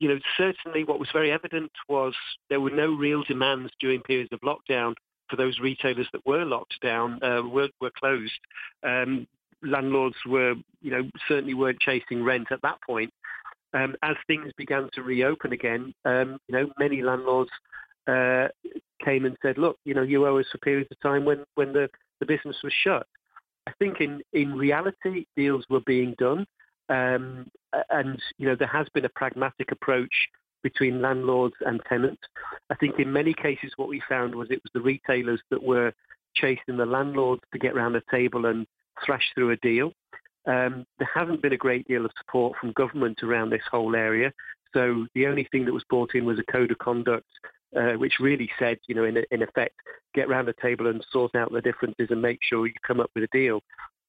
you 0.00 0.08
know 0.08 0.18
certainly 0.36 0.82
what 0.82 0.98
was 0.98 1.08
very 1.12 1.30
evident 1.30 1.70
was 1.88 2.14
there 2.48 2.60
were 2.60 2.70
no 2.70 2.92
real 2.92 3.22
demands 3.22 3.70
during 3.80 4.00
periods 4.02 4.30
of 4.32 4.40
lockdown 4.40 4.94
for 5.28 5.36
those 5.36 5.60
retailers 5.60 6.08
that 6.12 6.26
were 6.26 6.44
locked 6.44 6.80
down, 6.82 7.22
uh, 7.22 7.42
were 7.42 7.68
were 7.80 7.92
closed. 7.96 8.32
Um, 8.82 9.28
landlords 9.62 10.16
were, 10.26 10.54
you 10.80 10.90
know, 10.90 11.08
certainly 11.28 11.54
weren't 11.54 11.80
chasing 11.80 12.24
rent 12.24 12.48
at 12.50 12.62
that 12.62 12.78
point. 12.82 13.12
Um, 13.72 13.94
as 14.02 14.16
things 14.26 14.52
began 14.56 14.88
to 14.94 15.02
reopen 15.02 15.52
again, 15.52 15.94
um, 16.04 16.38
you 16.48 16.56
know, 16.56 16.70
many 16.78 17.02
landlords 17.02 17.50
uh, 18.08 18.48
came 19.04 19.24
and 19.24 19.36
said, 19.42 19.58
look, 19.58 19.76
you 19.84 19.94
know, 19.94 20.02
you 20.02 20.26
owe 20.26 20.38
us 20.38 20.46
for 20.50 20.58
periods 20.58 20.90
of 20.90 20.98
time 21.00 21.24
when, 21.24 21.44
when 21.54 21.72
the, 21.72 21.88
the 22.18 22.26
business 22.26 22.56
was 22.64 22.72
shut. 22.82 23.06
I 23.66 23.72
think 23.78 24.00
in, 24.00 24.22
in 24.32 24.54
reality, 24.54 25.26
deals 25.36 25.64
were 25.68 25.80
being 25.80 26.14
done. 26.18 26.46
Um, 26.88 27.46
and, 27.88 28.20
you 28.38 28.46
know, 28.46 28.56
there 28.56 28.68
has 28.68 28.88
been 28.94 29.04
a 29.04 29.10
pragmatic 29.10 29.70
approach 29.70 30.12
between 30.62 31.00
landlords 31.00 31.54
and 31.64 31.80
tenants. 31.88 32.22
I 32.68 32.74
think 32.74 32.98
in 32.98 33.12
many 33.12 33.32
cases 33.32 33.72
what 33.76 33.88
we 33.88 34.02
found 34.08 34.34
was 34.34 34.50
it 34.50 34.62
was 34.62 34.72
the 34.74 34.80
retailers 34.80 35.40
that 35.50 35.62
were 35.62 35.92
chasing 36.34 36.76
the 36.76 36.86
landlords 36.86 37.42
to 37.52 37.58
get 37.58 37.74
around 37.74 37.92
the 37.92 38.02
table 38.10 38.46
and 38.46 38.66
thrash 39.04 39.24
through 39.34 39.50
a 39.50 39.56
deal. 39.56 39.92
Um, 40.46 40.84
there 40.98 41.10
hasn't 41.12 41.42
been 41.42 41.52
a 41.52 41.58
great 41.58 41.86
deal 41.86 42.04
of 42.04 42.12
support 42.18 42.58
from 42.58 42.72
government 42.72 43.22
around 43.22 43.50
this 43.50 43.62
whole 43.70 43.94
area. 43.94 44.32
So 44.72 45.06
the 45.14 45.26
only 45.26 45.48
thing 45.50 45.64
that 45.64 45.74
was 45.74 45.84
brought 45.88 46.14
in 46.14 46.24
was 46.24 46.38
a 46.38 46.52
code 46.52 46.70
of 46.70 46.78
conduct, 46.78 47.26
uh, 47.76 47.92
which 47.92 48.14
really 48.20 48.50
said, 48.58 48.78
you 48.88 48.94
know, 48.94 49.04
in, 49.04 49.18
in 49.30 49.42
effect, 49.42 49.74
get 50.14 50.28
round 50.28 50.48
the 50.48 50.54
table 50.60 50.86
and 50.88 51.04
sort 51.12 51.34
out 51.34 51.52
the 51.52 51.60
differences 51.60 52.08
and 52.10 52.20
make 52.20 52.40
sure 52.42 52.66
you 52.66 52.72
come 52.86 53.00
up 53.00 53.10
with 53.14 53.24
a 53.24 53.28
deal. 53.36 53.60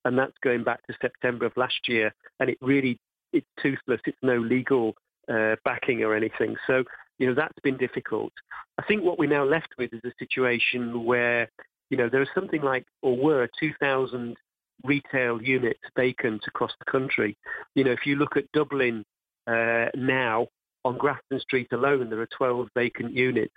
And 0.05 0.17
that's 0.17 0.37
going 0.43 0.63
back 0.63 0.85
to 0.87 0.95
September 0.99 1.45
of 1.45 1.55
last 1.57 1.87
year. 1.87 2.13
And 2.39 2.49
it 2.49 2.57
really, 2.61 2.99
it's 3.33 3.47
toothless. 3.61 4.01
It's 4.05 4.17
no 4.23 4.37
legal 4.37 4.95
uh, 5.31 5.55
backing 5.63 6.01
or 6.01 6.15
anything. 6.15 6.55
So, 6.65 6.83
you 7.19 7.27
know, 7.27 7.35
that's 7.35 7.59
been 7.63 7.77
difficult. 7.77 8.33
I 8.79 8.83
think 8.83 9.03
what 9.03 9.19
we're 9.19 9.29
now 9.29 9.43
left 9.43 9.69
with 9.77 9.93
is 9.93 10.01
a 10.03 10.11
situation 10.17 11.05
where, 11.05 11.47
you 11.91 11.97
know, 11.97 12.09
there 12.09 12.21
are 12.21 12.29
something 12.33 12.61
like, 12.61 12.85
or 13.03 13.15
were 13.15 13.47
2,000 13.59 14.35
retail 14.83 15.39
units 15.41 15.81
vacant 15.95 16.43
across 16.47 16.71
the 16.79 16.91
country. 16.91 17.37
You 17.75 17.83
know, 17.83 17.91
if 17.91 18.05
you 18.05 18.15
look 18.15 18.37
at 18.37 18.51
Dublin 18.53 19.05
uh, 19.45 19.85
now, 19.95 20.47
on 20.83 20.97
Grafton 20.97 21.39
Street 21.39 21.67
alone, 21.71 22.09
there 22.09 22.19
are 22.19 22.27
12 22.37 22.67
vacant 22.75 23.13
units. 23.13 23.53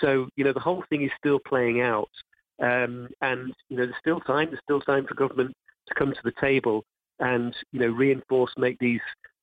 So, 0.00 0.28
you 0.36 0.44
know, 0.44 0.52
the 0.52 0.60
whole 0.60 0.84
thing 0.90 1.02
is 1.02 1.10
still 1.18 1.38
playing 1.38 1.80
out. 1.80 2.10
Um, 2.62 3.08
and, 3.22 3.52
you 3.68 3.76
know, 3.76 3.86
there's 3.86 3.96
still 4.00 4.20
time, 4.20 4.48
there's 4.50 4.60
still 4.62 4.80
time 4.80 5.06
for 5.06 5.14
government 5.14 5.54
to 5.88 5.94
come 5.94 6.12
to 6.12 6.20
the 6.22 6.32
table 6.40 6.84
and, 7.18 7.54
you 7.72 7.80
know, 7.80 7.88
reinforce, 7.88 8.52
make 8.58 8.78
these, 8.78 9.00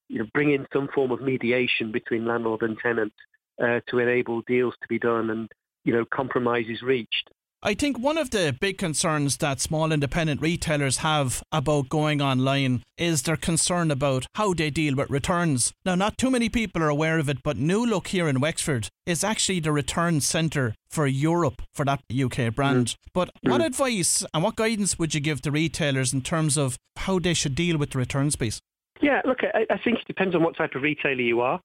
you 0.08 0.20
know, 0.20 0.26
bring 0.34 0.54
in 0.54 0.68
some 0.72 0.88
form 0.94 1.12
of 1.12 1.22
mediation 1.22 1.92
between 1.92 2.28
landlord 2.28 2.62
and 2.62 2.78
tenant 2.78 3.14
uh, 3.62 3.80
to 3.90 4.00
enable 4.00 4.42
deals 4.44 4.76
to 4.82 4.88
be 4.88 5.00
done 5.00 5.32
and, 5.32 5.50
you 5.84 5.94
know, 5.94 6.06
compromises 6.14 6.82
reached. 6.82 7.30
I 7.64 7.74
think 7.74 7.98
one 7.98 8.20
of 8.20 8.30
the 8.30 8.56
big 8.60 8.78
concerns 8.78 9.38
that 9.38 9.60
small 9.60 9.92
independent 9.92 10.42
retailers 10.42 10.98
have 10.98 11.42
about 11.52 11.90
going 11.90 12.22
online 12.22 12.84
is 12.98 13.24
their 13.24 13.36
concern 13.36 13.90
about 13.90 14.28
how 14.36 14.54
they 14.54 14.70
deal 14.70 14.96
with 14.96 15.10
returns. 15.10 15.74
Now, 15.84 15.96
not 15.96 16.20
too 16.20 16.30
many 16.30 16.50
people 16.50 16.84
are 16.84 16.90
aware 16.90 17.18
of 17.18 17.30
it, 17.30 17.42
but 17.42 17.58
New 17.58 17.84
Look 17.84 18.10
here 18.10 18.28
in 18.28 18.40
Wexford 18.40 18.90
is 19.08 19.24
actually 19.24 19.60
the 19.60 19.72
return 19.72 20.22
centre 20.22 20.76
for 20.92 21.08
Europe 21.08 21.64
for 21.74 21.84
that 21.86 22.04
UK 22.14 22.54
brand. 22.54 22.88
Mm. 22.88 22.96
But 23.12 23.30
mm. 23.44 23.50
what 23.50 23.62
advice 23.62 24.24
and 24.36 24.44
what 24.44 24.56
guidance 24.56 25.00
would 25.00 25.16
you 25.16 25.20
give 25.20 25.42
to 25.42 25.52
retailers 25.52 26.14
in 26.14 26.22
terms 26.22 26.58
of 26.58 26.78
how 26.98 27.18
they 27.18 27.34
should 27.34 27.56
deal 27.56 27.80
with 27.80 27.90
the 27.90 27.98
returns 27.98 28.36
piece? 28.36 28.60
Yeah, 29.02 29.22
look, 29.26 29.40
I, 29.42 29.66
I, 29.72 29.78
think 29.84 30.00
it 30.00 30.08
depends 30.08 30.36
on 30.36 30.44
what 30.44 30.58
type 30.58 30.76
of 30.76 30.84
retailer 30.84 31.22
you 31.22 31.42
are. 31.42 31.60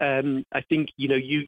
Um, 0.00 0.44
I 0.52 0.60
think 0.62 0.90
you 0.96 1.08
know 1.08 1.16
you. 1.16 1.46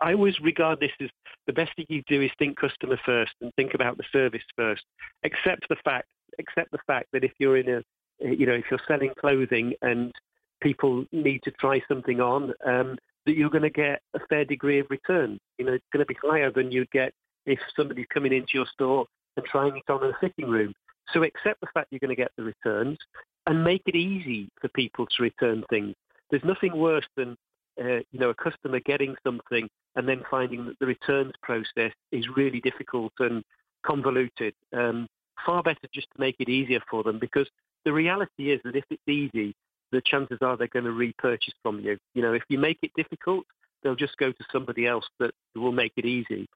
I 0.00 0.12
always 0.12 0.38
regard 0.40 0.80
this 0.80 0.90
as 1.00 1.08
the 1.46 1.52
best 1.52 1.74
thing 1.76 1.86
you 1.88 2.02
do 2.06 2.22
is 2.22 2.30
think 2.38 2.58
customer 2.58 2.98
first 3.04 3.32
and 3.40 3.52
think 3.54 3.74
about 3.74 3.96
the 3.96 4.04
service 4.12 4.42
first. 4.56 4.82
Accept 5.24 5.68
the 5.68 5.76
fact, 5.84 6.08
accept 6.38 6.70
the 6.70 6.78
fact 6.86 7.06
that 7.12 7.24
if 7.24 7.32
you're 7.38 7.56
in 7.56 7.68
a, 7.68 7.82
you 8.20 8.46
know, 8.46 8.52
if 8.52 8.64
you're 8.70 8.80
selling 8.86 9.12
clothing 9.18 9.74
and 9.82 10.12
people 10.60 11.04
need 11.12 11.42
to 11.44 11.50
try 11.52 11.80
something 11.88 12.20
on, 12.20 12.52
um, 12.66 12.96
that 13.26 13.36
you're 13.36 13.50
going 13.50 13.62
to 13.62 13.70
get 13.70 14.00
a 14.14 14.20
fair 14.28 14.44
degree 14.44 14.78
of 14.78 14.86
return. 14.90 15.38
You 15.58 15.66
know, 15.66 15.72
it's 15.72 15.84
going 15.92 16.04
to 16.04 16.06
be 16.06 16.16
higher 16.22 16.50
than 16.50 16.70
you'd 16.70 16.90
get 16.90 17.12
if 17.46 17.58
somebody's 17.76 18.06
coming 18.12 18.32
into 18.32 18.52
your 18.54 18.66
store 18.72 19.06
and 19.36 19.46
trying 19.46 19.76
it 19.76 19.90
on 19.90 20.04
in 20.04 20.10
a 20.10 20.18
fitting 20.20 20.50
room. 20.50 20.72
So 21.12 21.22
accept 21.22 21.60
the 21.60 21.68
fact 21.74 21.88
you're 21.90 22.00
going 22.00 22.10
to 22.10 22.16
get 22.16 22.32
the 22.36 22.44
returns 22.44 22.98
and 23.46 23.64
make 23.64 23.82
it 23.86 23.96
easy 23.96 24.48
for 24.60 24.68
people 24.68 25.06
to 25.06 25.22
return 25.22 25.64
things. 25.68 25.94
There's 26.30 26.44
nothing 26.44 26.76
worse 26.76 27.06
than 27.16 27.36
uh, 27.82 28.00
you 28.10 28.20
know 28.20 28.30
a 28.30 28.34
customer 28.34 28.80
getting 28.80 29.14
something 29.24 29.68
and 29.96 30.08
then 30.08 30.22
finding 30.30 30.66
that 30.66 30.78
the 30.78 30.86
returns 30.86 31.32
process 31.42 31.92
is 32.10 32.26
really 32.36 32.60
difficult 32.60 33.12
and 33.18 33.42
convoluted. 33.84 34.54
Um, 34.72 35.06
far 35.44 35.62
better 35.62 35.88
just 35.92 36.06
to 36.14 36.20
make 36.20 36.36
it 36.38 36.48
easier 36.48 36.80
for 36.90 37.02
them 37.02 37.18
because 37.18 37.48
the 37.84 37.92
reality 37.92 38.52
is 38.52 38.60
that 38.64 38.76
if 38.76 38.84
it's 38.90 39.08
easy, 39.08 39.54
the 39.90 40.00
chances 40.04 40.38
are 40.40 40.56
they're 40.56 40.68
going 40.68 40.84
to 40.84 40.92
repurchase 40.92 41.54
from 41.62 41.80
you. 41.80 41.98
You 42.14 42.22
know, 42.22 42.32
if 42.32 42.42
you 42.48 42.58
make 42.58 42.78
it 42.82 42.92
difficult, 42.96 43.44
they'll 43.82 43.96
just 43.96 44.16
go 44.18 44.30
to 44.30 44.44
somebody 44.52 44.86
else 44.86 45.04
that 45.18 45.32
will 45.56 45.72
make 45.72 45.92
it 45.96 46.04
easy. 46.04 46.46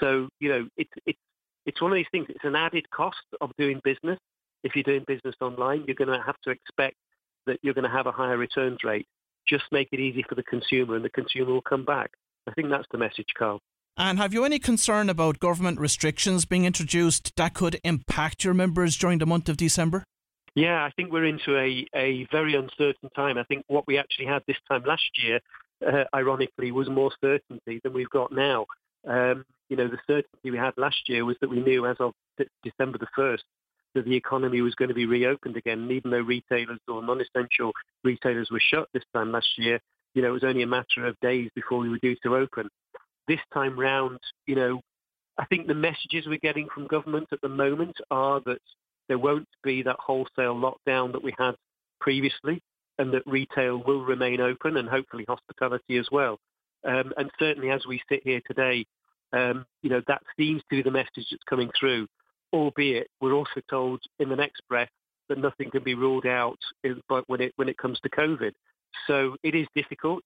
So, 0.00 0.28
you 0.40 0.48
know, 0.48 0.68
it's 0.76 0.92
it's 1.06 1.18
it's 1.66 1.82
one 1.82 1.90
of 1.90 1.96
these 1.96 2.06
things. 2.12 2.26
It's 2.28 2.44
an 2.44 2.54
added 2.54 2.88
cost 2.90 3.26
of 3.40 3.50
doing 3.58 3.80
business, 3.82 4.18
if 4.66 4.74
you're 4.74 4.82
doing 4.82 5.04
business 5.06 5.36
online, 5.40 5.84
you're 5.86 5.94
going 5.94 6.08
to 6.08 6.24
have 6.24 6.36
to 6.42 6.50
expect 6.50 6.96
that 7.46 7.58
you're 7.62 7.74
going 7.74 7.88
to 7.88 7.96
have 7.96 8.06
a 8.06 8.12
higher 8.12 8.36
returns 8.36 8.78
rate. 8.82 9.06
Just 9.48 9.64
make 9.70 9.88
it 9.92 10.00
easy 10.00 10.24
for 10.28 10.34
the 10.34 10.42
consumer 10.42 10.96
and 10.96 11.04
the 11.04 11.10
consumer 11.10 11.52
will 11.52 11.62
come 11.62 11.84
back. 11.84 12.10
I 12.46 12.52
think 12.52 12.70
that's 12.70 12.86
the 12.90 12.98
message, 12.98 13.28
Carl. 13.36 13.60
And 13.96 14.18
have 14.18 14.34
you 14.34 14.44
any 14.44 14.58
concern 14.58 15.08
about 15.08 15.38
government 15.38 15.80
restrictions 15.80 16.44
being 16.44 16.64
introduced 16.64 17.34
that 17.36 17.54
could 17.54 17.80
impact 17.82 18.44
your 18.44 18.52
members 18.52 18.96
during 18.96 19.18
the 19.18 19.26
month 19.26 19.48
of 19.48 19.56
December? 19.56 20.04
Yeah, 20.54 20.82
I 20.84 20.90
think 20.96 21.12
we're 21.12 21.24
into 21.24 21.56
a, 21.56 21.86
a 21.94 22.26
very 22.30 22.54
uncertain 22.54 23.10
time. 23.14 23.38
I 23.38 23.44
think 23.44 23.64
what 23.68 23.86
we 23.86 23.98
actually 23.98 24.26
had 24.26 24.42
this 24.46 24.56
time 24.68 24.84
last 24.86 25.04
year, 25.16 25.40
uh, 25.86 26.04
ironically, 26.14 26.72
was 26.72 26.88
more 26.88 27.10
certainty 27.20 27.80
than 27.82 27.92
we've 27.92 28.10
got 28.10 28.32
now. 28.32 28.66
Um, 29.06 29.44
you 29.68 29.76
know, 29.76 29.88
the 29.88 29.98
certainty 30.06 30.50
we 30.50 30.58
had 30.58 30.74
last 30.76 31.08
year 31.08 31.24
was 31.24 31.36
that 31.40 31.50
we 31.50 31.60
knew 31.60 31.86
as 31.86 31.96
of 32.00 32.12
December 32.62 32.98
the 32.98 33.06
1st 33.18 33.42
that 33.96 34.04
the 34.04 34.14
economy 34.14 34.60
was 34.60 34.74
going 34.74 34.88
to 34.88 34.94
be 34.94 35.06
reopened 35.06 35.56
again. 35.56 35.88
Even 35.90 36.10
though 36.10 36.20
retailers 36.20 36.78
or 36.86 37.02
non-essential 37.02 37.72
retailers 38.04 38.50
were 38.50 38.60
shut 38.60 38.88
this 38.92 39.02
time 39.12 39.32
last 39.32 39.48
year, 39.56 39.80
you 40.14 40.22
know, 40.22 40.28
it 40.28 40.32
was 40.32 40.44
only 40.44 40.62
a 40.62 40.66
matter 40.66 41.06
of 41.06 41.18
days 41.20 41.50
before 41.54 41.78
we 41.78 41.88
were 41.88 41.98
due 41.98 42.16
to 42.22 42.36
open. 42.36 42.68
This 43.26 43.40
time 43.52 43.78
round, 43.78 44.18
you 44.46 44.54
know, 44.54 44.80
I 45.38 45.46
think 45.46 45.66
the 45.66 45.74
messages 45.74 46.26
we're 46.26 46.38
getting 46.38 46.68
from 46.72 46.86
government 46.86 47.28
at 47.32 47.40
the 47.40 47.48
moment 47.48 47.96
are 48.10 48.40
that 48.46 48.60
there 49.08 49.18
won't 49.18 49.48
be 49.62 49.82
that 49.82 49.96
wholesale 49.98 50.54
lockdown 50.54 51.12
that 51.12 51.22
we 51.22 51.34
had 51.38 51.54
previously 52.00 52.62
and 52.98 53.12
that 53.12 53.26
retail 53.26 53.82
will 53.86 54.04
remain 54.04 54.40
open 54.40 54.76
and 54.76 54.88
hopefully 54.88 55.24
hospitality 55.28 55.98
as 55.98 56.08
well. 56.10 56.38
Um, 56.84 57.12
and 57.16 57.30
certainly 57.38 57.70
as 57.70 57.84
we 57.86 58.00
sit 58.08 58.20
here 58.24 58.40
today, 58.46 58.86
um, 59.32 59.66
you 59.82 59.90
know, 59.90 60.02
that 60.06 60.22
seems 60.38 60.62
to 60.62 60.76
be 60.76 60.82
the 60.82 60.90
message 60.90 61.26
that's 61.30 61.42
coming 61.48 61.70
through 61.78 62.06
albeit 62.56 63.08
we're 63.20 63.32
also 63.32 63.60
told 63.68 64.00
in 64.18 64.28
the 64.28 64.36
next 64.36 64.62
breath 64.68 64.90
that 65.28 65.38
nothing 65.38 65.70
can 65.70 65.82
be 65.82 65.94
ruled 65.94 66.26
out 66.26 66.58
when 67.26 67.40
it 67.40 67.52
when 67.56 67.68
it 67.68 67.78
comes 67.78 67.98
to 68.00 68.10
COVID. 68.10 68.52
So 69.06 69.36
it 69.42 69.54
is 69.54 69.66
difficult. 69.74 70.22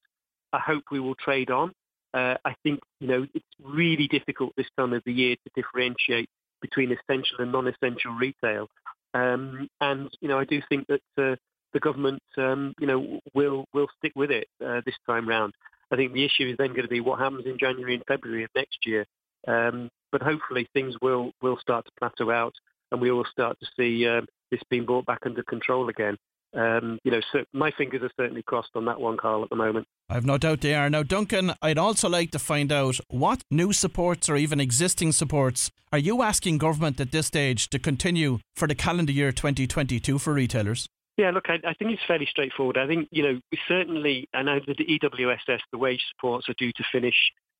I 0.53 0.59
hope 0.59 0.85
we 0.91 1.01
will 1.01 1.15
trade 1.15 1.51
on. 1.51 1.73
Uh, 2.13 2.35
I 2.45 2.55
think 2.63 2.81
you 3.01 3.09
know 3.09 3.27
it's 3.35 3.47
really 3.63 4.09
difficult 4.09 4.53
this 4.57 4.67
time 4.79 4.93
of 4.93 5.03
the 5.05 5.13
year 5.13 5.37
to 5.37 5.63
differentiate 5.63 6.29
between 6.61 6.93
essential 6.93 7.39
and 7.39 7.53
non-essential 7.53 8.13
retail. 8.13 8.69
Um, 9.15 9.69
and 9.81 10.11
you 10.21 10.29
know 10.29 10.39
I 10.39 10.45
do 10.45 10.61
think 10.69 10.87
that 10.89 11.01
uh, 11.19 11.37
the 11.73 11.81
government 11.81 12.23
um, 12.37 12.75
you 12.81 12.87
know 12.87 13.21
will 13.35 13.65
will 13.73 13.89
stick 13.99 14.13
with 14.17 14.31
it 14.31 14.49
uh, 14.65 14.81
this 14.85 14.97
time 15.07 15.29
round. 15.29 15.55
I 15.93 15.97
think 15.97 16.13
the 16.13 16.25
issue 16.25 16.49
is 16.49 16.57
then 16.57 16.69
going 16.69 16.83
to 16.83 16.89
be 16.89 17.01
what 17.01 17.19
happens 17.19 17.47
in 17.47 17.59
January 17.59 17.95
and 17.95 18.05
February 18.07 18.45
of 18.45 18.51
next 18.55 18.79
year. 18.87 19.07
Um, 19.47 19.89
but 20.13 20.23
hopefully 20.23 20.67
things 20.75 20.95
will, 21.01 21.33
will 21.41 21.59
start 21.61 21.85
to 21.87 21.93
plateau 21.99 22.31
out 22.31 22.55
and 22.93 23.01
we 23.01 23.11
will 23.11 23.27
start 23.31 23.59
to 23.61 23.67
see 23.77 24.07
um, 24.07 24.27
this 24.51 24.61
being 24.69 24.85
brought 24.85 25.07
back 25.07 25.21
under 25.25 25.43
control 25.43 25.89
again. 25.89 26.17
Um, 26.53 26.99
you 27.05 27.13
know, 27.13 27.21
so 27.33 27.45
my 27.53 27.71
fingers 27.71 28.03
are 28.03 28.11
certainly 28.17 28.43
crossed 28.43 28.71
on 28.75 28.85
that 28.87 29.01
one, 29.01 29.17
Carl, 29.17 29.45
at 29.45 29.51
the 29.51 29.57
moment. 29.57 29.87
I've 30.09 30.27
no 30.27 30.37
doubt 30.37 30.63
they 30.63 30.75
are. 30.75 30.91
Now, 30.91 31.05
Duncan, 31.05 31.53
I'd 31.63 31.79
also 31.79 32.09
like 32.09 32.33
to 32.33 32.41
find 32.41 32.73
out 32.73 32.99
what 33.09 33.43
new 33.53 33.73
supports 33.73 34.29
or 34.29 34.37
even 34.37 34.59
existing 34.59 35.13
supports 35.13 35.71
are 35.93 35.99
you 35.99 36.23
asking 36.23 36.59
government 36.59 37.01
at 37.01 37.11
this 37.11 37.27
stage 37.27 37.69
to 37.71 37.79
continue 37.79 38.39
for 38.55 38.69
the 38.69 38.77
calendar 38.77 39.13
year 39.13 39.33
2022 39.33 40.19
for 40.19 40.33
retailers? 40.33 40.87
Yeah, 41.17 41.33
look, 41.33 41.47
I, 41.49 41.55
I, 41.67 41.75
think 41.75 41.91
it's 41.91 42.03
fairly 42.07 42.27
straightforward. 42.31 42.79
I 42.79 42.87
think, 42.87 43.09
you 43.11 43.23
know, 43.23 43.41
we 43.51 43.59
certainly, 43.67 44.29
I 44.33 44.43
know 44.43 44.61
that 44.65 44.77
the 44.77 44.85
EWSS, 44.85 45.59
the 45.73 45.79
wage 45.79 46.01
supports 46.15 46.49
are 46.49 46.55
due 46.55 46.73
to 46.73 46.85
finish 46.93 47.17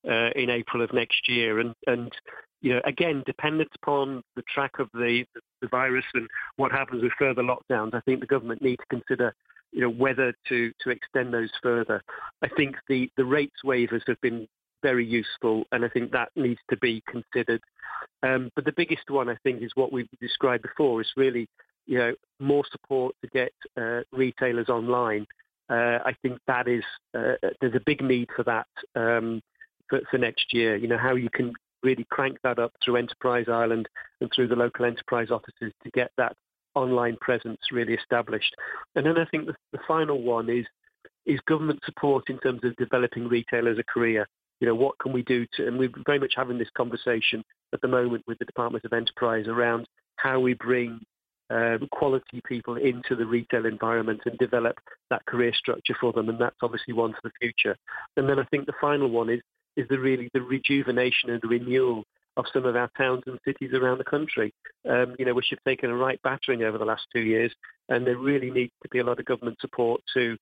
uh, 0.09 0.29
in 0.35 0.49
April 0.49 0.83
of 0.83 0.93
next 0.93 1.27
year. 1.27 1.59
And, 1.59 1.73
and, 1.87 2.11
you 2.61 2.73
know, 2.73 2.81
again, 2.85 3.23
dependent 3.25 3.69
upon 3.81 4.23
the 4.35 4.43
track 4.53 4.79
of 4.79 4.89
the, 4.93 5.25
the 5.61 5.67
virus 5.67 6.05
and 6.13 6.27
what 6.57 6.71
happens 6.71 7.03
with 7.03 7.11
further 7.17 7.43
lockdowns, 7.43 7.93
I 7.93 8.01
think 8.01 8.19
the 8.19 8.27
government 8.27 8.61
need 8.61 8.77
to 8.77 8.85
consider, 8.89 9.33
you 9.71 9.81
know, 9.81 9.89
whether 9.89 10.33
to, 10.49 10.71
to 10.81 10.89
extend 10.89 11.33
those 11.33 11.51
further. 11.61 12.01
I 12.41 12.47
think 12.49 12.75
the, 12.87 13.09
the 13.17 13.25
rates 13.25 13.57
waivers 13.65 14.01
have 14.07 14.21
been 14.21 14.47
very 14.83 15.05
useful, 15.05 15.63
and 15.71 15.85
I 15.85 15.89
think 15.89 16.11
that 16.11 16.29
needs 16.35 16.59
to 16.69 16.77
be 16.77 17.03
considered. 17.07 17.61
Um, 18.23 18.49
but 18.55 18.65
the 18.65 18.73
biggest 18.75 19.09
one, 19.09 19.29
I 19.29 19.37
think, 19.43 19.61
is 19.61 19.71
what 19.75 19.91
we've 19.91 20.09
described 20.19 20.63
before, 20.63 21.01
is 21.01 21.07
really, 21.15 21.47
you 21.85 21.97
know, 21.97 22.13
more 22.39 22.63
support 22.71 23.15
to 23.21 23.29
get 23.29 23.51
uh, 23.79 24.01
retailers 24.11 24.69
online. 24.69 25.25
Uh, 25.69 25.99
I 26.03 26.15
think 26.21 26.39
that 26.47 26.67
is, 26.67 26.83
uh, 27.15 27.33
there's 27.59 27.75
a 27.75 27.83
big 27.85 28.01
need 28.01 28.29
for 28.35 28.43
that. 28.43 28.67
Um, 28.95 29.41
for, 29.91 29.99
for 30.09 30.17
next 30.17 30.53
year. 30.53 30.75
You 30.75 30.87
know, 30.87 30.97
how 30.97 31.13
you 31.13 31.29
can 31.29 31.53
really 31.83 32.07
crank 32.09 32.37
that 32.43 32.57
up 32.57 32.73
through 32.83 32.95
Enterprise 32.95 33.45
Ireland 33.47 33.87
and 34.21 34.31
through 34.33 34.47
the 34.47 34.55
local 34.55 34.85
enterprise 34.85 35.29
offices 35.29 35.73
to 35.83 35.91
get 35.93 36.11
that 36.17 36.35
online 36.73 37.17
presence 37.19 37.59
really 37.71 37.93
established. 37.93 38.55
And 38.95 39.05
then 39.05 39.17
I 39.17 39.25
think 39.25 39.45
the, 39.45 39.55
the 39.73 39.79
final 39.87 40.21
one 40.23 40.49
is 40.49 40.65
is 41.27 41.39
government 41.41 41.79
support 41.85 42.29
in 42.29 42.39
terms 42.39 42.61
of 42.63 42.75
developing 42.77 43.27
retail 43.27 43.67
as 43.67 43.77
a 43.77 43.83
career. 43.83 44.27
You 44.59 44.67
know, 44.67 44.73
what 44.75 44.97
can 44.99 45.11
we 45.11 45.21
do 45.21 45.45
to, 45.53 45.67
and 45.67 45.77
we're 45.77 45.91
very 46.05 46.17
much 46.17 46.33
having 46.35 46.57
this 46.57 46.69
conversation 46.75 47.43
at 47.73 47.81
the 47.81 47.87
moment 47.87 48.23
with 48.27 48.39
the 48.39 48.45
Department 48.45 48.85
of 48.85 48.93
Enterprise 48.93 49.45
around 49.47 49.87
how 50.15 50.39
we 50.39 50.55
bring 50.55 50.99
um, 51.51 51.87
quality 51.91 52.41
people 52.45 52.75
into 52.77 53.15
the 53.15 53.25
retail 53.25 53.65
environment 53.65 54.21
and 54.25 54.37
develop 54.39 54.77
that 55.11 55.25
career 55.27 55.53
structure 55.53 55.95
for 55.99 56.11
them. 56.11 56.29
And 56.29 56.39
that's 56.39 56.55
obviously 56.63 56.93
one 56.93 57.11
for 57.13 57.21
the 57.23 57.31
future. 57.39 57.77
And 58.17 58.27
then 58.27 58.39
I 58.39 58.43
think 58.45 58.65
the 58.65 58.73
final 58.81 59.09
one 59.09 59.29
is 59.29 59.41
is 59.77 59.87
the 59.89 59.99
really 59.99 60.29
the 60.33 60.41
rejuvenation 60.41 61.29
and 61.29 61.41
the 61.41 61.47
renewal 61.47 62.03
of 62.37 62.45
some 62.53 62.65
of 62.65 62.75
our 62.75 62.89
towns 62.97 63.23
and 63.27 63.39
cities 63.45 63.71
around 63.73 63.97
the 63.97 64.03
country, 64.03 64.53
um, 64.89 65.15
you 65.19 65.25
know, 65.25 65.33
which 65.33 65.47
have 65.49 65.59
taken 65.67 65.89
a 65.89 65.95
right 65.95 66.21
battering 66.23 66.63
over 66.63 66.77
the 66.77 66.85
last 66.85 67.05
two 67.13 67.21
years, 67.21 67.53
and 67.89 68.07
there 68.07 68.17
really 68.17 68.49
needs 68.49 68.71
to 68.81 68.89
be 68.89 68.99
a 68.99 69.03
lot 69.03 69.19
of 69.19 69.25
government 69.25 69.57
support 69.59 70.01
to 70.13 70.37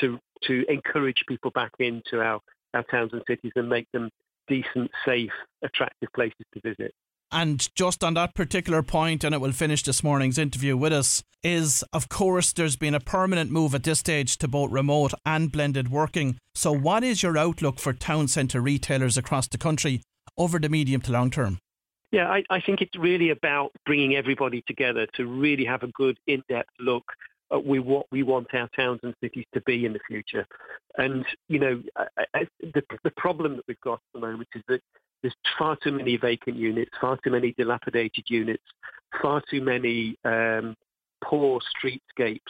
to 0.00 0.18
to 0.44 0.64
encourage 0.68 1.24
people 1.28 1.50
back 1.50 1.72
into 1.78 2.20
our, 2.20 2.40
our 2.74 2.82
towns 2.84 3.12
and 3.12 3.22
cities 3.26 3.52
and 3.56 3.68
make 3.68 3.86
them 3.92 4.10
decent, 4.48 4.90
safe, 5.04 5.30
attractive 5.62 6.08
places 6.14 6.44
to 6.54 6.60
visit. 6.60 6.94
And 7.32 7.66
just 7.74 8.04
on 8.04 8.14
that 8.14 8.34
particular 8.34 8.82
point, 8.82 9.24
and 9.24 9.34
it 9.34 9.40
will 9.40 9.52
finish 9.52 9.82
this 9.82 10.04
morning's 10.04 10.38
interview 10.38 10.76
with 10.76 10.92
us, 10.92 11.22
is 11.42 11.82
of 11.92 12.08
course 12.08 12.52
there's 12.52 12.76
been 12.76 12.94
a 12.94 13.00
permanent 13.00 13.50
move 13.50 13.74
at 13.74 13.82
this 13.82 13.98
stage 13.98 14.36
to 14.38 14.46
both 14.46 14.70
remote 14.70 15.12
and 15.24 15.50
blended 15.50 15.90
working. 15.90 16.36
So, 16.54 16.72
what 16.72 17.02
is 17.02 17.22
your 17.22 17.36
outlook 17.38 17.80
for 17.80 17.92
town 17.92 18.28
centre 18.28 18.60
retailers 18.60 19.16
across 19.16 19.48
the 19.48 19.58
country 19.58 20.02
over 20.36 20.58
the 20.58 20.68
medium 20.68 21.00
to 21.02 21.12
long 21.12 21.30
term? 21.30 21.58
Yeah, 22.12 22.28
I, 22.28 22.44
I 22.50 22.60
think 22.60 22.82
it's 22.82 22.96
really 22.96 23.30
about 23.30 23.72
bringing 23.86 24.14
everybody 24.14 24.62
together 24.66 25.06
to 25.14 25.26
really 25.26 25.64
have 25.64 25.82
a 25.82 25.88
good 25.88 26.18
in-depth 26.26 26.68
look 26.78 27.04
at 27.50 27.64
we, 27.64 27.78
what 27.78 28.06
we 28.12 28.22
want 28.22 28.54
our 28.54 28.68
towns 28.76 29.00
and 29.02 29.14
cities 29.22 29.46
to 29.54 29.62
be 29.62 29.86
in 29.86 29.94
the 29.94 30.00
future. 30.06 30.46
And, 30.98 31.24
you 31.48 31.58
know, 31.58 31.82
I, 31.96 32.24
I, 32.34 32.48
the, 32.60 32.82
the 33.02 33.12
problem 33.16 33.56
that 33.56 33.64
we've 33.66 33.80
got 33.80 33.94
at 33.94 34.00
the 34.14 34.20
moment 34.20 34.48
is 34.54 34.62
that 34.68 34.82
there's 35.22 35.34
far 35.58 35.76
too 35.82 35.92
many 35.92 36.16
vacant 36.16 36.56
units, 36.56 36.90
far 37.00 37.16
too 37.22 37.30
many 37.30 37.54
dilapidated 37.56 38.24
units, 38.28 38.64
far 39.20 39.42
too 39.48 39.62
many 39.62 40.16
um, 40.24 40.74
poor 41.24 41.60
streetscapes. 41.60 42.40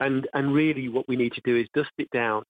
And, 0.00 0.26
and 0.34 0.52
really 0.52 0.88
what 0.88 1.08
we 1.08 1.16
need 1.16 1.32
to 1.34 1.42
do 1.44 1.56
is 1.56 1.68
dust 1.74 1.90
it 1.98 2.10
down, 2.10 2.42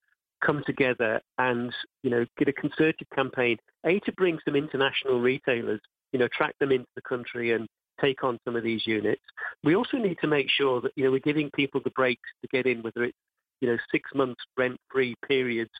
come 0.44 0.62
together 0.66 1.20
and, 1.38 1.72
you 2.02 2.10
know, 2.10 2.24
get 2.38 2.48
a 2.48 2.52
concerted 2.52 3.06
campaign, 3.14 3.58
A, 3.84 4.00
to 4.00 4.12
bring 4.12 4.38
some 4.44 4.56
international 4.56 5.20
retailers, 5.20 5.80
you 6.12 6.18
know, 6.18 6.28
track 6.32 6.54
them 6.58 6.72
into 6.72 6.88
the 6.96 7.02
country 7.02 7.52
and 7.52 7.68
take 8.00 8.24
on 8.24 8.38
some 8.46 8.56
of 8.56 8.62
these 8.62 8.86
units. 8.86 9.20
We 9.62 9.76
also 9.76 9.98
need 9.98 10.16
to 10.22 10.26
make 10.26 10.48
sure 10.48 10.80
that, 10.80 10.92
you 10.96 11.04
know, 11.04 11.10
we're 11.10 11.20
giving 11.20 11.50
people 11.50 11.80
the 11.84 11.90
breaks 11.90 12.28
to 12.40 12.48
get 12.48 12.66
in, 12.66 12.82
whether 12.82 13.04
it's, 13.04 13.18
you 13.60 13.68
know, 13.68 13.76
six 13.92 14.08
months 14.14 14.40
rent-free 14.56 15.16
periods 15.28 15.70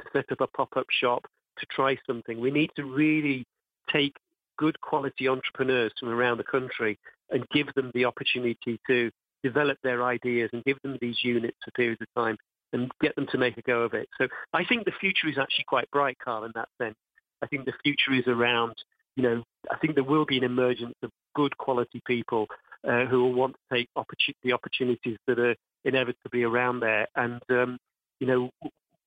to 0.00 0.04
set 0.12 0.24
up 0.32 0.40
a 0.40 0.46
pop-up 0.56 0.86
shop, 0.90 1.24
to 1.58 1.66
try 1.66 1.96
something. 2.06 2.40
We 2.40 2.50
need 2.50 2.70
to 2.76 2.84
really 2.84 3.44
take 3.92 4.16
good 4.58 4.80
quality 4.80 5.28
entrepreneurs 5.28 5.92
from 5.98 6.08
around 6.10 6.38
the 6.38 6.44
country 6.44 6.98
and 7.30 7.48
give 7.50 7.72
them 7.74 7.90
the 7.94 8.04
opportunity 8.04 8.78
to 8.86 9.10
develop 9.42 9.78
their 9.82 10.02
ideas 10.02 10.50
and 10.52 10.64
give 10.64 10.80
them 10.82 10.98
these 11.00 11.16
units 11.22 11.56
for 11.64 11.70
periods 11.72 12.00
of 12.00 12.08
time 12.16 12.36
and 12.72 12.90
get 13.00 13.14
them 13.16 13.26
to 13.30 13.38
make 13.38 13.56
a 13.56 13.62
go 13.62 13.82
of 13.82 13.94
it. 13.94 14.08
So 14.18 14.26
I 14.52 14.64
think 14.64 14.84
the 14.84 14.92
future 15.00 15.28
is 15.28 15.38
actually 15.38 15.64
quite 15.68 15.90
bright, 15.90 16.18
Carl, 16.22 16.44
in 16.44 16.52
that 16.54 16.68
sense. 16.80 16.96
I 17.42 17.46
think 17.46 17.64
the 17.64 17.72
future 17.82 18.12
is 18.12 18.26
around, 18.26 18.74
you 19.16 19.22
know, 19.22 19.42
I 19.70 19.76
think 19.78 19.94
there 19.94 20.04
will 20.04 20.26
be 20.26 20.38
an 20.38 20.44
emergence 20.44 20.94
of 21.02 21.10
good 21.34 21.56
quality 21.56 22.02
people 22.06 22.46
uh, 22.86 23.06
who 23.06 23.22
will 23.22 23.34
want 23.34 23.54
to 23.54 23.76
take 23.76 23.88
opportun- 23.96 24.34
the 24.42 24.52
opportunities 24.52 25.16
that 25.26 25.38
are 25.38 25.54
inevitably 25.84 26.42
around 26.42 26.80
there. 26.80 27.06
And, 27.14 27.40
um, 27.50 27.78
you 28.20 28.26
know, 28.26 28.50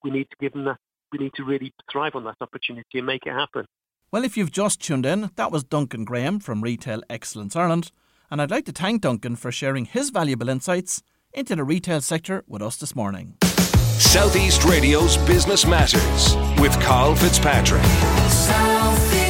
we 0.03 0.11
need 0.11 0.27
to 0.29 0.37
give 0.39 0.53
them 0.53 0.65
that 0.65 0.79
we 1.11 1.19
need 1.19 1.33
to 1.35 1.43
really 1.43 1.73
thrive 1.91 2.15
on 2.15 2.23
that 2.25 2.37
opportunity 2.41 2.97
and 2.97 3.05
make 3.05 3.25
it 3.25 3.33
happen. 3.33 3.65
Well, 4.11 4.23
if 4.23 4.35
you've 4.35 4.51
just 4.51 4.81
tuned 4.81 5.05
in, 5.05 5.31
that 5.35 5.51
was 5.51 5.63
Duncan 5.63 6.03
Graham 6.03 6.39
from 6.39 6.61
Retail 6.61 7.01
Excellence 7.09 7.55
Ireland, 7.55 7.91
and 8.29 8.41
I'd 8.41 8.51
like 8.51 8.65
to 8.65 8.71
thank 8.71 9.01
Duncan 9.01 9.35
for 9.35 9.51
sharing 9.51 9.85
his 9.85 10.09
valuable 10.09 10.49
insights 10.49 11.01
into 11.33 11.55
the 11.55 11.63
retail 11.63 12.01
sector 12.01 12.43
with 12.47 12.61
us 12.61 12.75
this 12.77 12.95
morning. 12.95 13.37
Southeast 13.41 14.65
Radio's 14.65 15.17
Business 15.17 15.65
Matters 15.65 16.35
with 16.59 16.77
Carl 16.81 17.15
Fitzpatrick. 17.15 17.83
South 18.29 19.20